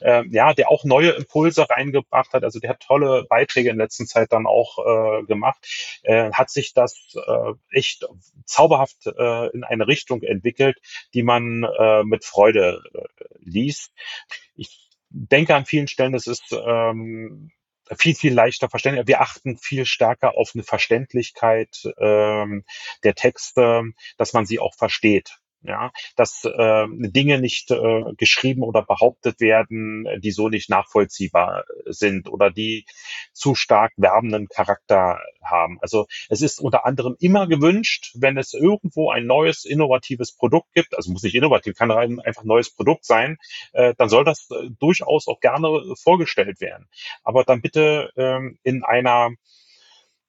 [0.02, 2.44] äh, ja, der auch neue Impulse reingebracht hat.
[2.44, 5.58] Also der hat tolle Beiträge in letzter Zeit dann auch äh, gemacht.
[6.04, 8.06] Äh, hat sich das äh, echt
[8.46, 10.78] zauberhaft äh, in eine Richtung entwickelt,
[11.14, 13.92] die man äh, mit Freude äh, liest.
[14.56, 17.52] Ich denke an vielen Stellen, es ist ähm,
[17.98, 19.08] viel, viel leichter verständlich.
[19.08, 22.66] Wir achten viel stärker auf eine Verständlichkeit ähm,
[23.04, 23.84] der Texte,
[24.18, 25.38] dass man sie auch versteht.
[25.68, 32.30] Ja, dass äh, Dinge nicht äh, geschrieben oder behauptet werden, die so nicht nachvollziehbar sind
[32.30, 32.86] oder die
[33.34, 35.78] zu stark werbenden Charakter haben.
[35.82, 40.96] Also es ist unter anderem immer gewünscht, wenn es irgendwo ein neues, innovatives Produkt gibt,
[40.96, 43.38] also muss nicht innovativ, kann rein einfach ein neues Produkt sein,
[43.74, 46.88] äh, dann soll das äh, durchaus auch gerne vorgestellt werden.
[47.26, 49.32] Aber dann bitte ähm, in einer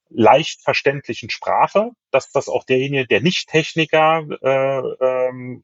[0.09, 5.63] leicht verständlichen Sprache, dass das auch derjenige, der nicht Techniker äh, ähm,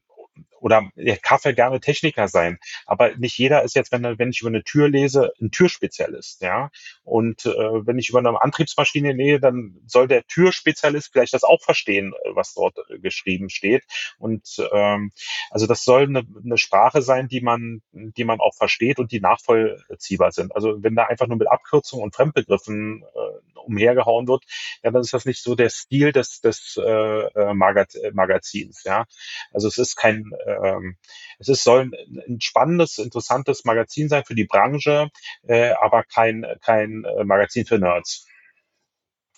[0.66, 2.58] oder er Kaffee gerne Techniker sein,
[2.88, 6.72] aber nicht jeder ist jetzt, wenn, wenn ich über eine Tür lese, ein Türspezialist, ja.
[7.04, 11.62] Und äh, wenn ich über eine Antriebsmaschine lese, dann soll der Türspezialist vielleicht das auch
[11.62, 13.84] verstehen, äh, was dort äh, geschrieben steht.
[14.18, 15.12] Und ähm,
[15.52, 19.22] also das soll eine, eine Sprache sein, die man, die man auch versteht und die
[19.22, 20.56] nachvollziehbar sind.
[20.56, 24.44] Also wenn da einfach nur mit Abkürzungen und Fremdbegriffen äh, umhergehauen wird,
[24.82, 29.06] ja, dann ist das nicht so der Stil des, des äh, äh Magaz Magazins, ja.
[29.54, 30.32] Also es ist kein
[30.64, 30.98] ähm,
[31.40, 31.92] es ist, soll
[32.28, 35.10] ein spannendes, interessantes Magazin sein für die Branche,
[35.48, 38.28] äh, aber kein, kein äh, Magazin für Nerds.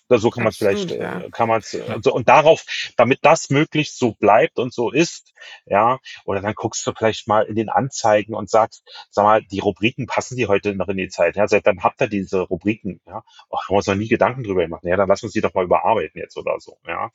[0.09, 1.29] So kann man es vielleicht, äh, ja.
[1.31, 2.65] kann man es, und, so, und darauf,
[2.95, 5.33] damit das möglichst so bleibt und so ist,
[5.65, 9.59] ja, oder dann guckst du vielleicht mal in den Anzeigen und sagst, sag mal, die
[9.59, 13.01] Rubriken passen die heute noch in die Zeit, ja, seit dann habt ihr diese Rubriken,
[13.05, 15.41] ja, Ach, haben wir uns noch nie Gedanken drüber gemacht, ja, dann lass uns die
[15.41, 17.11] doch mal überarbeiten jetzt oder so, ja.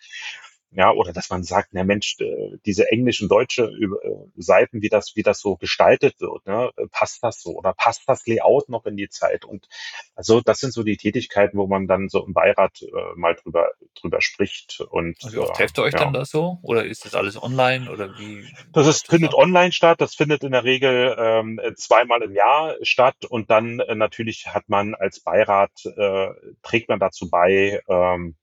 [0.75, 3.89] Ja, oder dass man sagt, na Mensch, äh, diese englischen deutsche äh,
[4.37, 8.03] Seiten, wie das, wie das so gestaltet wird, ne, äh, passt das so oder passt
[8.07, 9.45] das Layout noch in die Zeit?
[9.45, 9.69] Und
[10.15, 13.71] also das sind so die Tätigkeiten, wo man dann so im Beirat äh, mal drüber
[14.01, 14.81] drüber spricht.
[14.81, 16.01] Und also wie oft trefft ihr euch ja.
[16.01, 16.59] dann da so?
[16.63, 18.47] Oder ist das alles online oder wie?
[18.73, 20.01] Das ist, findet online statt.
[20.01, 24.69] Das findet in der Regel ähm, zweimal im Jahr statt und dann äh, natürlich hat
[24.69, 26.29] man als Beirat äh,
[26.63, 27.83] trägt man dazu bei.
[27.89, 28.37] Ähm,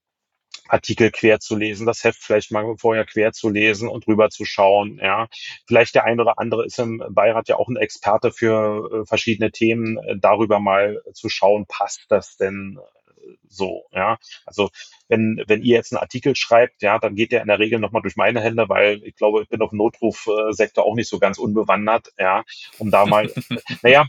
[0.70, 4.44] Artikel quer zu lesen, das Heft vielleicht mal vorher quer zu lesen und rüber zu
[4.44, 4.98] schauen.
[5.02, 5.28] Ja,
[5.66, 9.50] vielleicht der ein oder andere ist im Beirat ja auch ein Experte für äh, verschiedene
[9.50, 12.99] Themen, äh, darüber mal zu schauen, passt das denn äh,
[13.48, 14.18] so, ja.
[14.46, 14.70] Also
[15.08, 18.02] wenn, wenn ihr jetzt einen Artikel schreibt, ja, dann geht der in der Regel nochmal
[18.02, 21.38] durch meine Hände, weil ich glaube, ich bin auf dem Notrufsektor auch nicht so ganz
[21.38, 22.44] unbewandert, ja,
[22.78, 23.32] um da mal,
[23.82, 24.06] naja,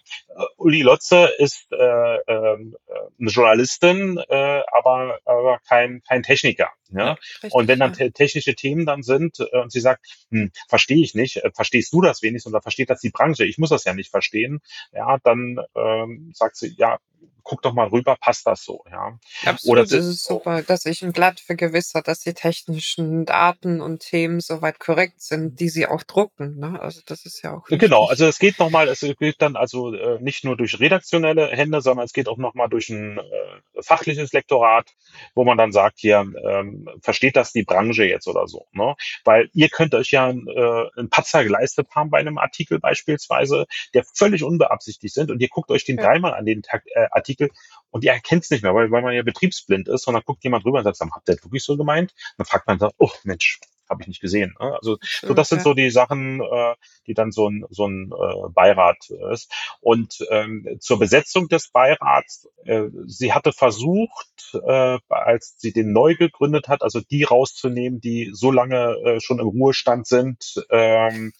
[0.58, 6.70] Uli Lotze ist äh, äh, eine Journalistin, äh, aber, aber kein, kein Techniker.
[6.92, 7.06] Ja?
[7.06, 8.10] ja richtig, und wenn dann ja.
[8.10, 12.02] technische Themen dann sind äh, und sie sagt, hm, verstehe ich nicht, äh, verstehst du
[12.02, 14.60] das wenigstens oder versteht das die Branche, ich muss das ja nicht verstehen,
[14.92, 17.00] ja, dann ähm, sagt sie, ja,
[17.44, 19.18] guck doch mal rüber, passt das so, ja.
[19.46, 24.00] Absolut, Oder, das ist super, dass ich ein Blatt vergewissert, dass die technischen Daten und
[24.00, 26.80] Themen soweit korrekt sind, die sie auch drucken, ne?
[26.82, 27.80] Also das ist ja auch wichtig.
[27.80, 31.82] Genau, also es geht nochmal, es geht dann also äh, nicht nur durch redaktionelle Hände,
[31.82, 34.90] sondern es geht auch nochmal durch ein äh, fachliches Lektorat,
[35.36, 38.96] wo man dann sagt, hier, ähm, versteht das die Branche jetzt oder so, ne?
[39.24, 44.04] Weil ihr könnt euch ja äh, einen Patzer geleistet haben bei einem Artikel beispielsweise, der
[44.14, 46.04] völlig unbeabsichtigt sind und ihr guckt euch den ja.
[46.04, 47.50] dreimal an den Tag, äh, Artikel
[47.90, 50.44] und ihr erkennt es nicht mehr, weil, weil man ja betriebsblind ist und dann guckt
[50.44, 52.14] jemand drüber und sagt, habt ihr das wirklich so gemeint?
[52.38, 53.60] Dann fragt man dann, oh Mensch,
[53.92, 54.56] habe ich nicht gesehen.
[54.60, 54.74] Ne?
[54.74, 58.50] Also so das sind so die Sachen, äh, die dann so ein, so ein äh,
[58.50, 59.52] Beirat ist.
[59.82, 66.16] Und ähm, zur Besetzung des Beirats, äh, sie hatte versucht, äh, als sie den neu
[66.16, 71.34] gegründet hat, also die rauszunehmen, die so lange äh, schon im Ruhestand sind ähm,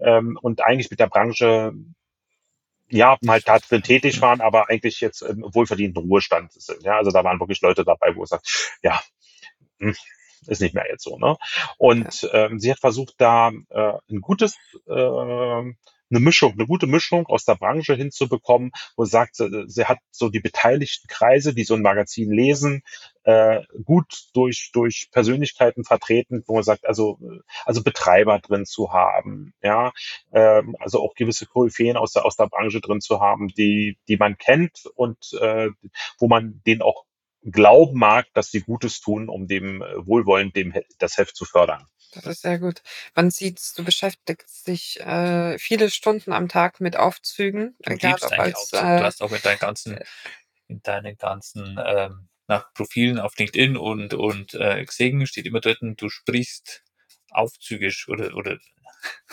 [0.00, 1.72] ähm, und eigentlich mit der Branche
[2.90, 6.82] ja, halt da drin tätig waren, aber eigentlich jetzt im wohlverdienten Ruhestand sind.
[6.82, 9.00] Ja, also da waren wirklich Leute dabei, wo es sagt, ja,
[9.78, 9.94] hm,
[10.46, 11.18] ist nicht mehr jetzt so.
[11.18, 11.36] Ne?
[11.76, 15.72] Und ähm, sie hat versucht, da äh, ein gutes äh,
[16.10, 19.98] eine Mischung, eine gute Mischung aus der Branche hinzubekommen, wo sie sagt, sie, sie hat
[20.10, 22.82] so die beteiligten Kreise, die so ein Magazin lesen,
[23.24, 27.18] äh, gut durch, durch Persönlichkeiten vertreten, wo man sagt, also,
[27.64, 29.92] also Betreiber drin zu haben, ja,
[30.32, 34.16] ähm, also auch gewisse Koryphäen aus der, aus der Branche drin zu haben, die, die
[34.16, 35.68] man kennt und äh,
[36.18, 37.04] wo man den auch
[37.42, 41.86] glauben mag, dass sie Gutes tun, um dem äh, Wohlwollen dem das Heft zu fördern.
[42.12, 42.82] Das ist sehr gut.
[43.14, 47.76] Man sieht, du beschäftigst dich äh, viele Stunden am Tag mit Aufzügen.
[47.80, 48.80] Du egal, ob als, Aufzug.
[48.80, 50.04] Äh, du hast auch mit deinen ganzen, äh,
[50.68, 55.78] in deinen ganzen ähm, nach Profilen auf LinkedIn und, und äh, Xing steht immer dort,
[55.80, 56.82] du sprichst
[57.30, 58.58] aufzügisch oder, oder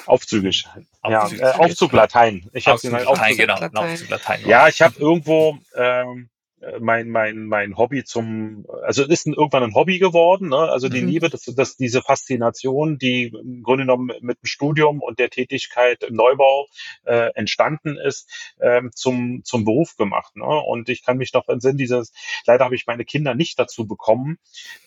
[0.05, 0.65] Aufzügig.
[1.07, 2.49] Ja, äh, Aufzug Latein.
[2.53, 3.55] Ich habe Aufzug Latein, genau.
[3.55, 4.43] Aufzug Latein.
[4.47, 6.34] Ja, ich habe irgendwo ähm, äh,
[6.80, 10.57] mein, mein, mein Hobby zum, also es ist irgendwann ein Hobby geworden, ne?
[10.57, 11.07] also die mhm.
[11.07, 16.03] Liebe, dass, dass diese Faszination, die im Grunde genommen mit dem Studium und der Tätigkeit
[16.03, 16.68] im Neubau
[17.05, 20.36] äh, entstanden ist, ähm, zum, zum Beruf gemacht.
[20.36, 20.45] Ne?
[20.45, 22.11] Und ich kann mich noch entsinnen, dieses,
[22.45, 24.38] leider habe ich meine Kinder nicht dazu bekommen,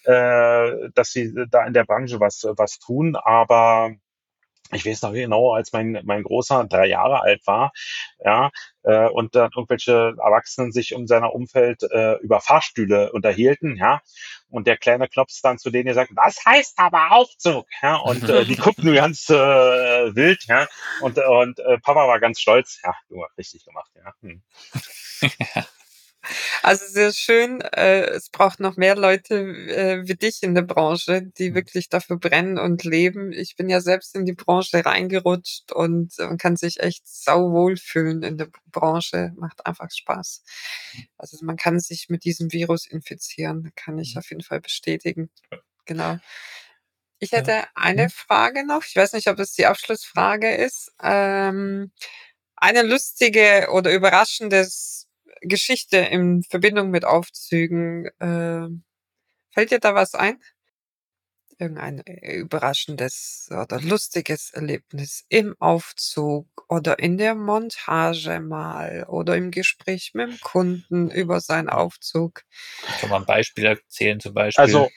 [0.05, 3.95] äh, dass sie da in der Branche was, was tun, aber
[4.73, 7.73] ich weiß noch genau, als mein, mein Großer drei Jahre alt war,
[8.25, 8.51] ja,
[8.83, 14.01] äh, und dann irgendwelche Erwachsenen sich um seiner Umfeld äh, über Fahrstühle unterhielten, ja,
[14.51, 18.45] und der kleine Klops dann zu denen gesagt, was heißt aber Aufzug, ja, und äh,
[18.45, 20.66] die guckten nur ganz äh, wild, ja,
[21.01, 24.12] und, und äh, Papa war ganz stolz, ja, du hast richtig gemacht, ja.
[24.23, 24.43] Hm.
[26.62, 27.61] Also sehr schön.
[27.61, 31.55] Äh, es braucht noch mehr Leute äh, wie dich in der Branche, die Mhm.
[31.55, 33.33] wirklich dafür brennen und leben.
[33.33, 38.22] Ich bin ja selbst in die Branche reingerutscht und man kann sich echt sau wohlfühlen
[38.22, 39.33] in der Branche.
[39.37, 40.43] Macht einfach Spaß.
[41.18, 44.18] Also man kann sich mit diesem Virus infizieren, kann ich Mhm.
[44.18, 45.31] auf jeden Fall bestätigen.
[45.87, 46.18] Genau.
[47.20, 47.39] Ich Ja.
[47.39, 48.11] hätte eine Mhm.
[48.11, 48.85] Frage noch.
[48.85, 50.93] Ich weiß nicht, ob es die Abschlussfrage ist.
[51.03, 51.91] Ähm,
[52.57, 54.97] eine lustige oder überraschendes
[55.43, 58.09] Geschichte in Verbindung mit Aufzügen.
[58.20, 58.84] Ähm,
[59.53, 60.41] fällt dir da was ein?
[61.61, 69.51] Irgendein äh, überraschendes oder lustiges Erlebnis im Aufzug oder in der Montage mal oder im
[69.51, 72.43] Gespräch mit dem Kunden über seinen Aufzug.
[72.89, 74.62] Ich kann mal ein Beispiel erzählen, zum Beispiel.
[74.62, 74.89] Also,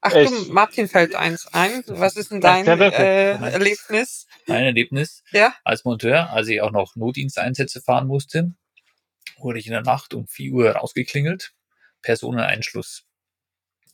[0.00, 1.82] Ach Ich- du, Martin fällt eins ein.
[1.86, 4.26] Was ist denn dein äh, Erlebnis?
[4.46, 5.52] mein Erlebnis Ja?
[5.64, 8.54] als Monteur, als ich auch noch Notdiensteinsätze fahren musste,
[9.38, 11.54] wurde ich in der Nacht um 4 Uhr rausgeklingelt.
[12.02, 13.06] Personeneinschluss.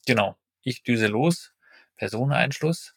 [0.06, 0.36] Genau.
[0.62, 1.52] Ich düse los.
[1.96, 2.94] Personeneinschluss.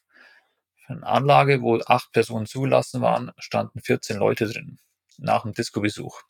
[0.86, 4.78] Für eine Anlage, wo acht Personen zugelassen waren, standen 14 Leute drin.
[5.18, 6.22] Nach dem Disco-Besuch.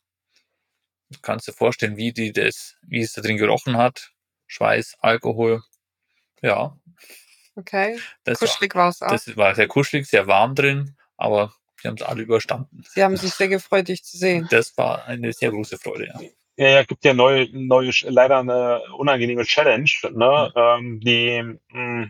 [1.09, 4.11] Du kannst dir vorstellen, wie die das, wie es da drin gerochen hat.
[4.47, 5.61] Schweiß, Alkohol.
[6.41, 6.77] Ja,
[7.55, 7.99] Okay.
[8.23, 9.09] das Kuschelig war es auch.
[9.09, 12.83] das war sehr kuschelig, sehr warm drin, aber sie haben es alle überstanden.
[12.87, 14.47] Sie haben sich sehr gefreut, dich zu sehen.
[14.49, 16.19] Das war eine sehr große Freude, ja.
[16.59, 22.07] Ja, ja, gibt ja neue, neue, leider eine unangenehme Challenge, ne, ähm, die, mh,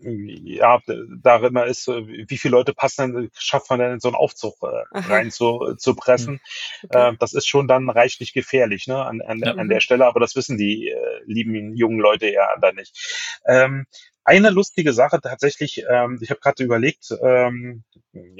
[0.00, 0.78] ja,
[1.22, 4.98] darin ist, wie viele Leute passen denn, schafft man denn in so einen Aufzug äh,
[4.98, 6.40] rein zu, zu pressen?
[6.84, 7.12] Okay.
[7.12, 9.54] Äh, das ist schon dann reichlich gefährlich, ne, an, an, Ja.
[9.54, 13.40] an der Stelle, aber das wissen die äh, lieben jungen Leute ja dann nicht.
[13.46, 13.86] Ähm,
[14.26, 17.84] eine lustige Sache tatsächlich, ähm, ich habe gerade überlegt, ähm,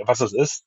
[0.05, 0.65] was es ist.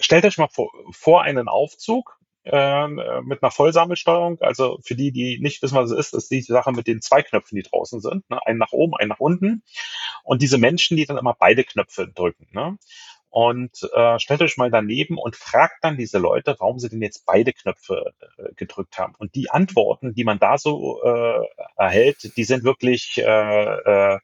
[0.00, 4.40] Stellt euch mal vor, vor einen Aufzug ähm, äh, mit einer Vollsammelsteuerung.
[4.40, 7.22] Also für die, die nicht wissen, was es ist, ist die Sache mit den zwei
[7.22, 8.30] Knöpfen, die draußen sind.
[8.30, 8.38] Ne?
[8.46, 9.64] Einen nach oben, einen nach unten.
[10.22, 12.46] Und diese Menschen, die dann immer beide Knöpfe drücken.
[12.52, 12.78] Ne?
[13.30, 17.26] Und äh, stellt euch mal daneben und fragt dann diese Leute, warum sie denn jetzt
[17.26, 19.14] beide Knöpfe äh, gedrückt haben.
[19.18, 23.24] Und die Antworten, die man da so äh, erhält, die sind wirklich äh,
[24.14, 24.18] äh,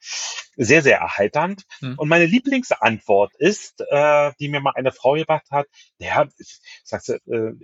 [0.56, 1.62] sehr, sehr erheiternd.
[1.80, 1.94] Mhm.
[1.98, 5.66] Und meine Lieblingsantwort ist, äh, die mir mal eine Frau gebracht hat,
[5.98, 6.26] ja,
[6.84, 7.18] sagt äh,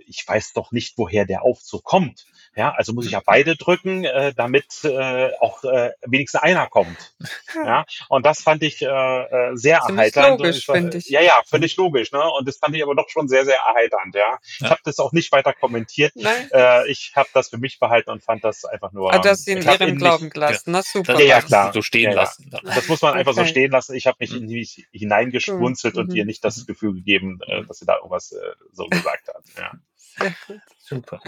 [0.05, 2.25] ich weiß doch nicht, woher der Aufzug kommt.
[2.55, 7.13] Ja, also muss ich ja beide drücken, äh, damit äh, auch äh, wenigstens einer kommt.
[7.53, 10.39] Ja, und das fand ich äh, äh, sehr Ziemlich erheiternd.
[10.39, 11.09] logisch, ich finde ich.
[11.09, 12.11] Ja, ja, völlig logisch.
[12.11, 12.23] Ne?
[12.37, 14.15] Und das fand ich aber doch schon sehr, sehr erheiternd.
[14.15, 14.69] Ja, ich Ja.
[14.71, 16.13] habe das auch nicht weiter kommentiert.
[16.15, 16.49] Nein?
[16.51, 19.13] Äh, ich habe das für mich behalten und fand das einfach nur.
[19.13, 20.71] Ah, du hast sie in ich ihrem Glauben gelassen.
[20.71, 21.13] Na super.
[21.13, 21.73] Das Ja, ja, klar.
[21.73, 22.15] so stehen Ja, ja.
[22.15, 22.49] lassen.
[22.49, 22.61] Dann.
[22.81, 23.49] das muss man einfach so Okay.
[23.49, 23.95] stehen lassen.
[23.95, 24.37] Ich habe mich Mhm.
[24.37, 26.17] in mich hineingeschwunzelt und Mhm.
[26.17, 29.43] ihr nicht das Gefühl gegeben, äh, dass sie da irgendwas äh, so gesagt hat.
[29.57, 29.71] Ja.
[29.95, 30.61] Sehr gut.
[30.79, 31.21] Super.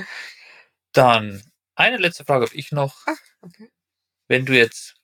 [0.93, 1.41] Dann
[1.75, 3.05] eine letzte Frage habe ich noch.
[3.07, 3.69] Ah, okay.
[4.27, 4.95] Wenn du jetzt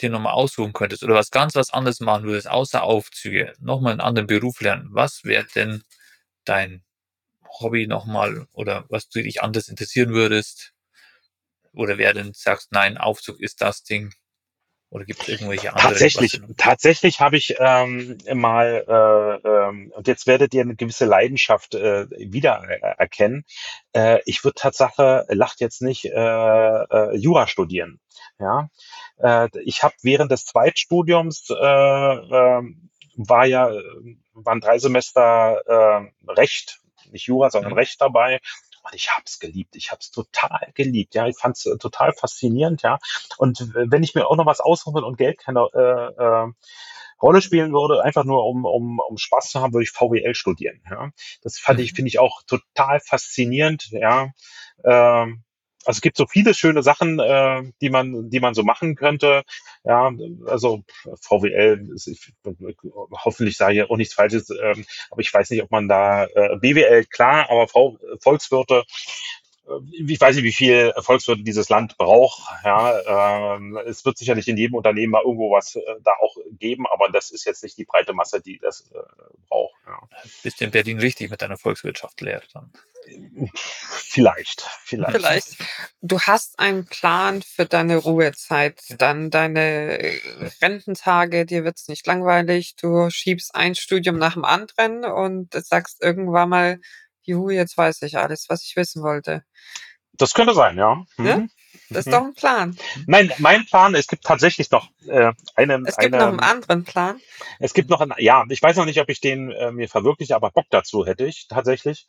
[0.00, 4.00] dir nochmal aussuchen könntest oder was ganz was anderes machen würdest, außer Aufzüge, nochmal einen
[4.00, 5.84] anderen Beruf lernen, was wäre denn
[6.44, 6.84] dein
[7.60, 10.72] Hobby nochmal oder was du dich anders interessieren würdest?
[11.72, 14.12] Oder wer denn sagst, nein, Aufzug ist das Ding?
[14.90, 15.90] Oder gibt es irgendwelche anderen?
[15.90, 21.76] Tatsächlich, tatsächlich habe ich ähm, mal, äh, ähm, und jetzt werdet ihr eine gewisse Leidenschaft
[21.76, 23.44] äh, wieder äh, erkennen.
[23.92, 28.00] Äh, ich würde Tatsache, lacht jetzt nicht, äh, äh, Jura studieren.
[28.40, 28.68] Ja,
[29.18, 33.82] äh, ich habe während des Zweitstudiums äh, ähm, war ja, äh,
[34.34, 36.80] waren drei Semester äh, Recht,
[37.12, 37.78] nicht Jura, sondern Mhm.
[37.78, 38.40] Recht dabei.
[38.82, 39.76] Und ich habe es geliebt.
[39.76, 41.14] Ich habe es total geliebt.
[41.14, 42.82] Ja, ich fand es total faszinierend.
[42.82, 42.98] Ja,
[43.38, 46.52] und wenn ich mir auch noch was aussuchen und Geld keine äh, äh,
[47.22, 50.80] Rolle spielen würde, einfach nur um, um, um Spaß zu haben, würde ich VWL studieren.
[50.90, 51.10] Ja,
[51.42, 51.96] das fand ich, Mhm.
[51.96, 53.88] finde ich auch total faszinierend.
[53.90, 54.30] Ja,
[54.84, 55.44] ähm,
[55.84, 59.42] also es gibt so viele schöne Sachen, äh, die man, die man so machen könnte.
[59.84, 60.12] Ja,
[60.46, 60.82] also
[61.22, 62.32] VWL, ist, ich,
[63.12, 66.56] hoffentlich sage ich auch nichts Falsches, ähm, aber ich weiß nicht, ob man da äh,
[66.58, 68.84] BWL klar, aber v, Volkswirte,
[69.92, 72.42] ich weiß nicht, wie viel Volkswirte dieses Land braucht.
[72.64, 76.86] Ja, ähm, es wird sicherlich in jedem Unternehmen mal irgendwo was äh, da auch geben,
[76.86, 78.98] aber das ist jetzt nicht die breite Masse, die das äh,
[79.48, 79.74] braucht.
[79.86, 79.98] Ja.
[80.42, 82.72] Bist du in Berlin richtig mit deiner Volkswirtschaftslehre dann?
[83.54, 85.16] Vielleicht, vielleicht.
[85.16, 85.56] Vielleicht.
[86.02, 90.20] Du hast einen Plan für deine Ruhezeit, dann deine äh,
[90.60, 96.48] Rententage, dir wird's nicht langweilig, du schiebst ein Studium nach dem anderen und sagst irgendwann
[96.50, 96.80] mal,
[97.30, 99.44] juhu, jetzt weiß ich alles, was ich wissen wollte.
[100.12, 101.04] Das könnte sein, ja.
[101.16, 101.26] Mhm.
[101.26, 101.46] Ja?
[101.88, 102.76] Das ist doch ein Plan.
[103.06, 105.86] Nein, mein Plan, es gibt tatsächlich noch äh, einen.
[105.86, 107.20] Es gibt eine, noch einen anderen Plan.
[107.58, 110.36] Es gibt noch einen, ja, ich weiß noch nicht, ob ich den äh, mir verwirkliche,
[110.36, 112.06] aber Bock dazu hätte ich tatsächlich.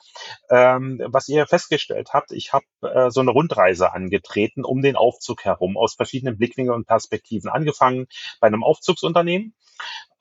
[0.50, 5.46] Ähm, was ihr festgestellt habt, ich habe äh, so eine Rundreise angetreten um den Aufzug
[5.46, 7.50] herum aus verschiedenen Blickwinkeln und Perspektiven.
[7.50, 8.08] Angefangen
[8.40, 9.56] bei einem Aufzugsunternehmen,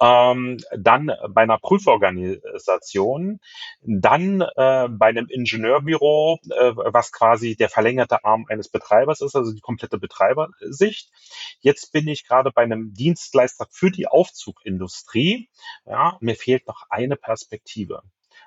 [0.00, 3.40] ähm, dann bei einer Prüforganisation,
[3.82, 9.52] dann äh, bei einem Ingenieurbüro, äh, was quasi der verlängerte Arm eines Betreibers ist, also
[9.52, 11.10] die komplette Betreibersicht.
[11.60, 15.50] Jetzt bin ich gerade bei einem Dienstleister für die Aufzugindustrie.
[15.84, 18.02] Ja, mir fehlt noch eine Perspektive.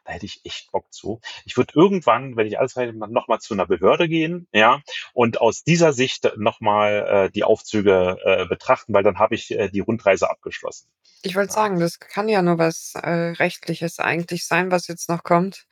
[0.06, 1.22] Da hätte ich echt Bock zu.
[1.46, 4.82] Ich würde irgendwann, wenn ich alles weiß, nochmal zu einer Behörde gehen, ja,
[5.14, 9.70] und aus dieser Sicht nochmal äh, die Aufzüge äh, betrachten, weil dann habe ich äh,
[9.70, 10.88] die Rundreise abgeschlossen.
[11.26, 15.24] Ich wollte sagen, das kann ja nur was äh, Rechtliches eigentlich sein, was jetzt noch
[15.24, 15.66] kommt.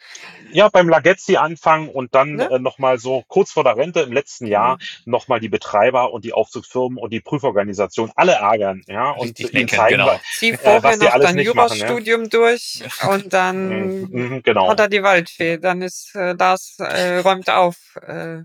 [0.53, 2.49] Ja, beim Lagezzi anfangen und dann Ne?
[2.49, 5.11] äh, nochmal so kurz vor der Rente im letzten Jahr Mhm.
[5.11, 9.63] nochmal die Betreiber und die Aufzugsfirmen und die Prüforganisation alle ärgern, ja, und Richtig ihnen
[9.63, 10.19] meckern, zeigen, genau.
[10.41, 11.87] Äh, vorher was die noch alles dein nicht machen, ja.
[11.87, 14.69] Jurastudium durch und dann Mhm, genau.
[14.69, 15.57] hat er die Waldfee.
[15.57, 17.95] Dann ist äh, das äh, räumt auf.
[17.95, 18.43] Äh,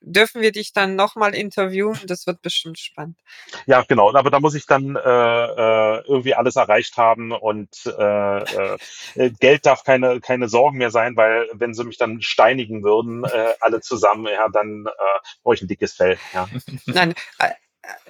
[0.00, 1.98] dürfen wir dich dann nochmal interviewen?
[2.06, 3.18] Das wird bestimmt spannend.
[3.66, 4.14] Ja, genau.
[4.14, 9.66] Aber da muss ich dann äh, äh, irgendwie alles erreicht haben und äh, äh, Geld
[9.66, 13.80] darf keine keine Sorgen mehr sein, weil wenn sie mich dann steinigen würden, äh, alle
[13.80, 16.18] zusammen, ja, dann äh, brauche ich ein dickes Fell.
[16.32, 16.48] Ja.
[16.86, 17.50] Nein, äh,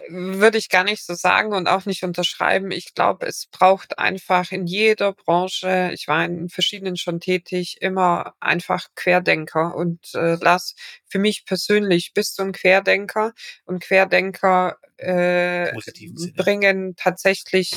[0.09, 2.71] würde ich gar nicht so sagen und auch nicht unterschreiben.
[2.71, 8.35] Ich glaube, es braucht einfach in jeder Branche, ich war in verschiedenen schon tätig, immer
[8.41, 9.75] einfach Querdenker.
[9.75, 10.75] Und äh, Lars,
[11.09, 13.33] für mich persönlich bist du ein Querdenker
[13.65, 15.73] und Querdenker äh,
[16.37, 17.73] bringen tatsächlich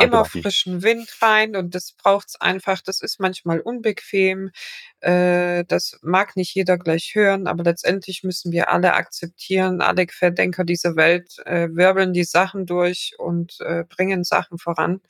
[0.00, 0.42] Danke, immer Maki.
[0.42, 2.80] frischen Wind rein und das braucht's einfach.
[2.80, 4.50] Das ist manchmal unbequem.
[5.00, 10.64] Äh, das mag nicht jeder gleich hören, aber letztendlich müssen wir alle akzeptieren, alle Querdenker
[10.64, 15.00] dieser Welt äh, wirbeln die Sachen durch und äh, bringen Sachen voran.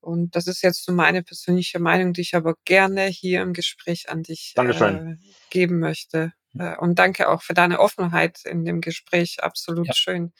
[0.00, 4.10] Und das ist jetzt so meine persönliche Meinung, die ich aber gerne hier im Gespräch
[4.10, 5.18] an dich Dankeschön.
[5.22, 6.32] äh, geben möchte.
[6.58, 9.42] Äh, und danke auch für deine Offenheit in dem Gespräch.
[9.42, 9.94] Absolut Ja.
[9.94, 10.32] schön.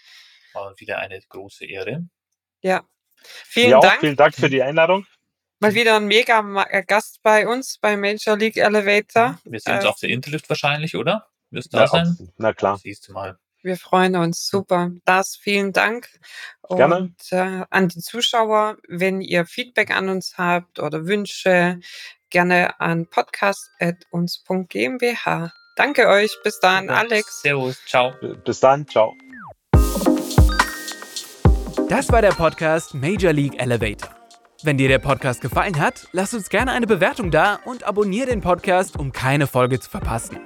[0.52, 2.06] War wieder eine große Ehre.
[2.60, 2.84] Ja.
[3.26, 4.00] Vielen ja, Dank.
[4.00, 5.06] vielen Dank für die Einladung.
[5.60, 9.38] Mal wieder ein mega äh, Gast bei uns bei Major League Elevator.
[9.44, 11.26] Wir sehen uns Äh, auf der Interlift wahrscheinlich, oder?
[11.50, 12.16] Wirst du Na, da sein?
[12.36, 12.76] na klar.
[12.78, 13.38] Siehst du mal.
[13.62, 14.46] Wir freuen uns.
[14.46, 14.90] Super.
[15.06, 16.08] Das vielen Dank.
[16.60, 17.14] Und Gerne.
[17.30, 21.80] äh, an die Zuschauer, wenn ihr Feedback an uns habt oder Wünsche,
[22.28, 25.50] gerne an podcast.uns.gmbh.
[25.76, 26.36] Danke euch.
[26.42, 27.40] Bis dann, Alex.
[27.42, 28.12] Servus, ciao.
[28.44, 29.14] Bis dann, ciao.
[31.96, 34.10] Das war der Podcast Major League Elevator.
[34.64, 38.40] Wenn dir der Podcast gefallen hat, lass uns gerne eine Bewertung da und abonniere den
[38.40, 40.40] Podcast, um keine Folge zu verpassen.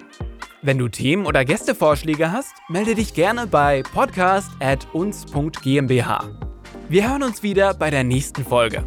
[0.60, 6.18] Wenn du Themen oder Gästevorschläge hast, melde dich gerne bei podcast@uns.gmbh.
[6.90, 8.84] Wir hören uns wieder bei der nächsten Folge.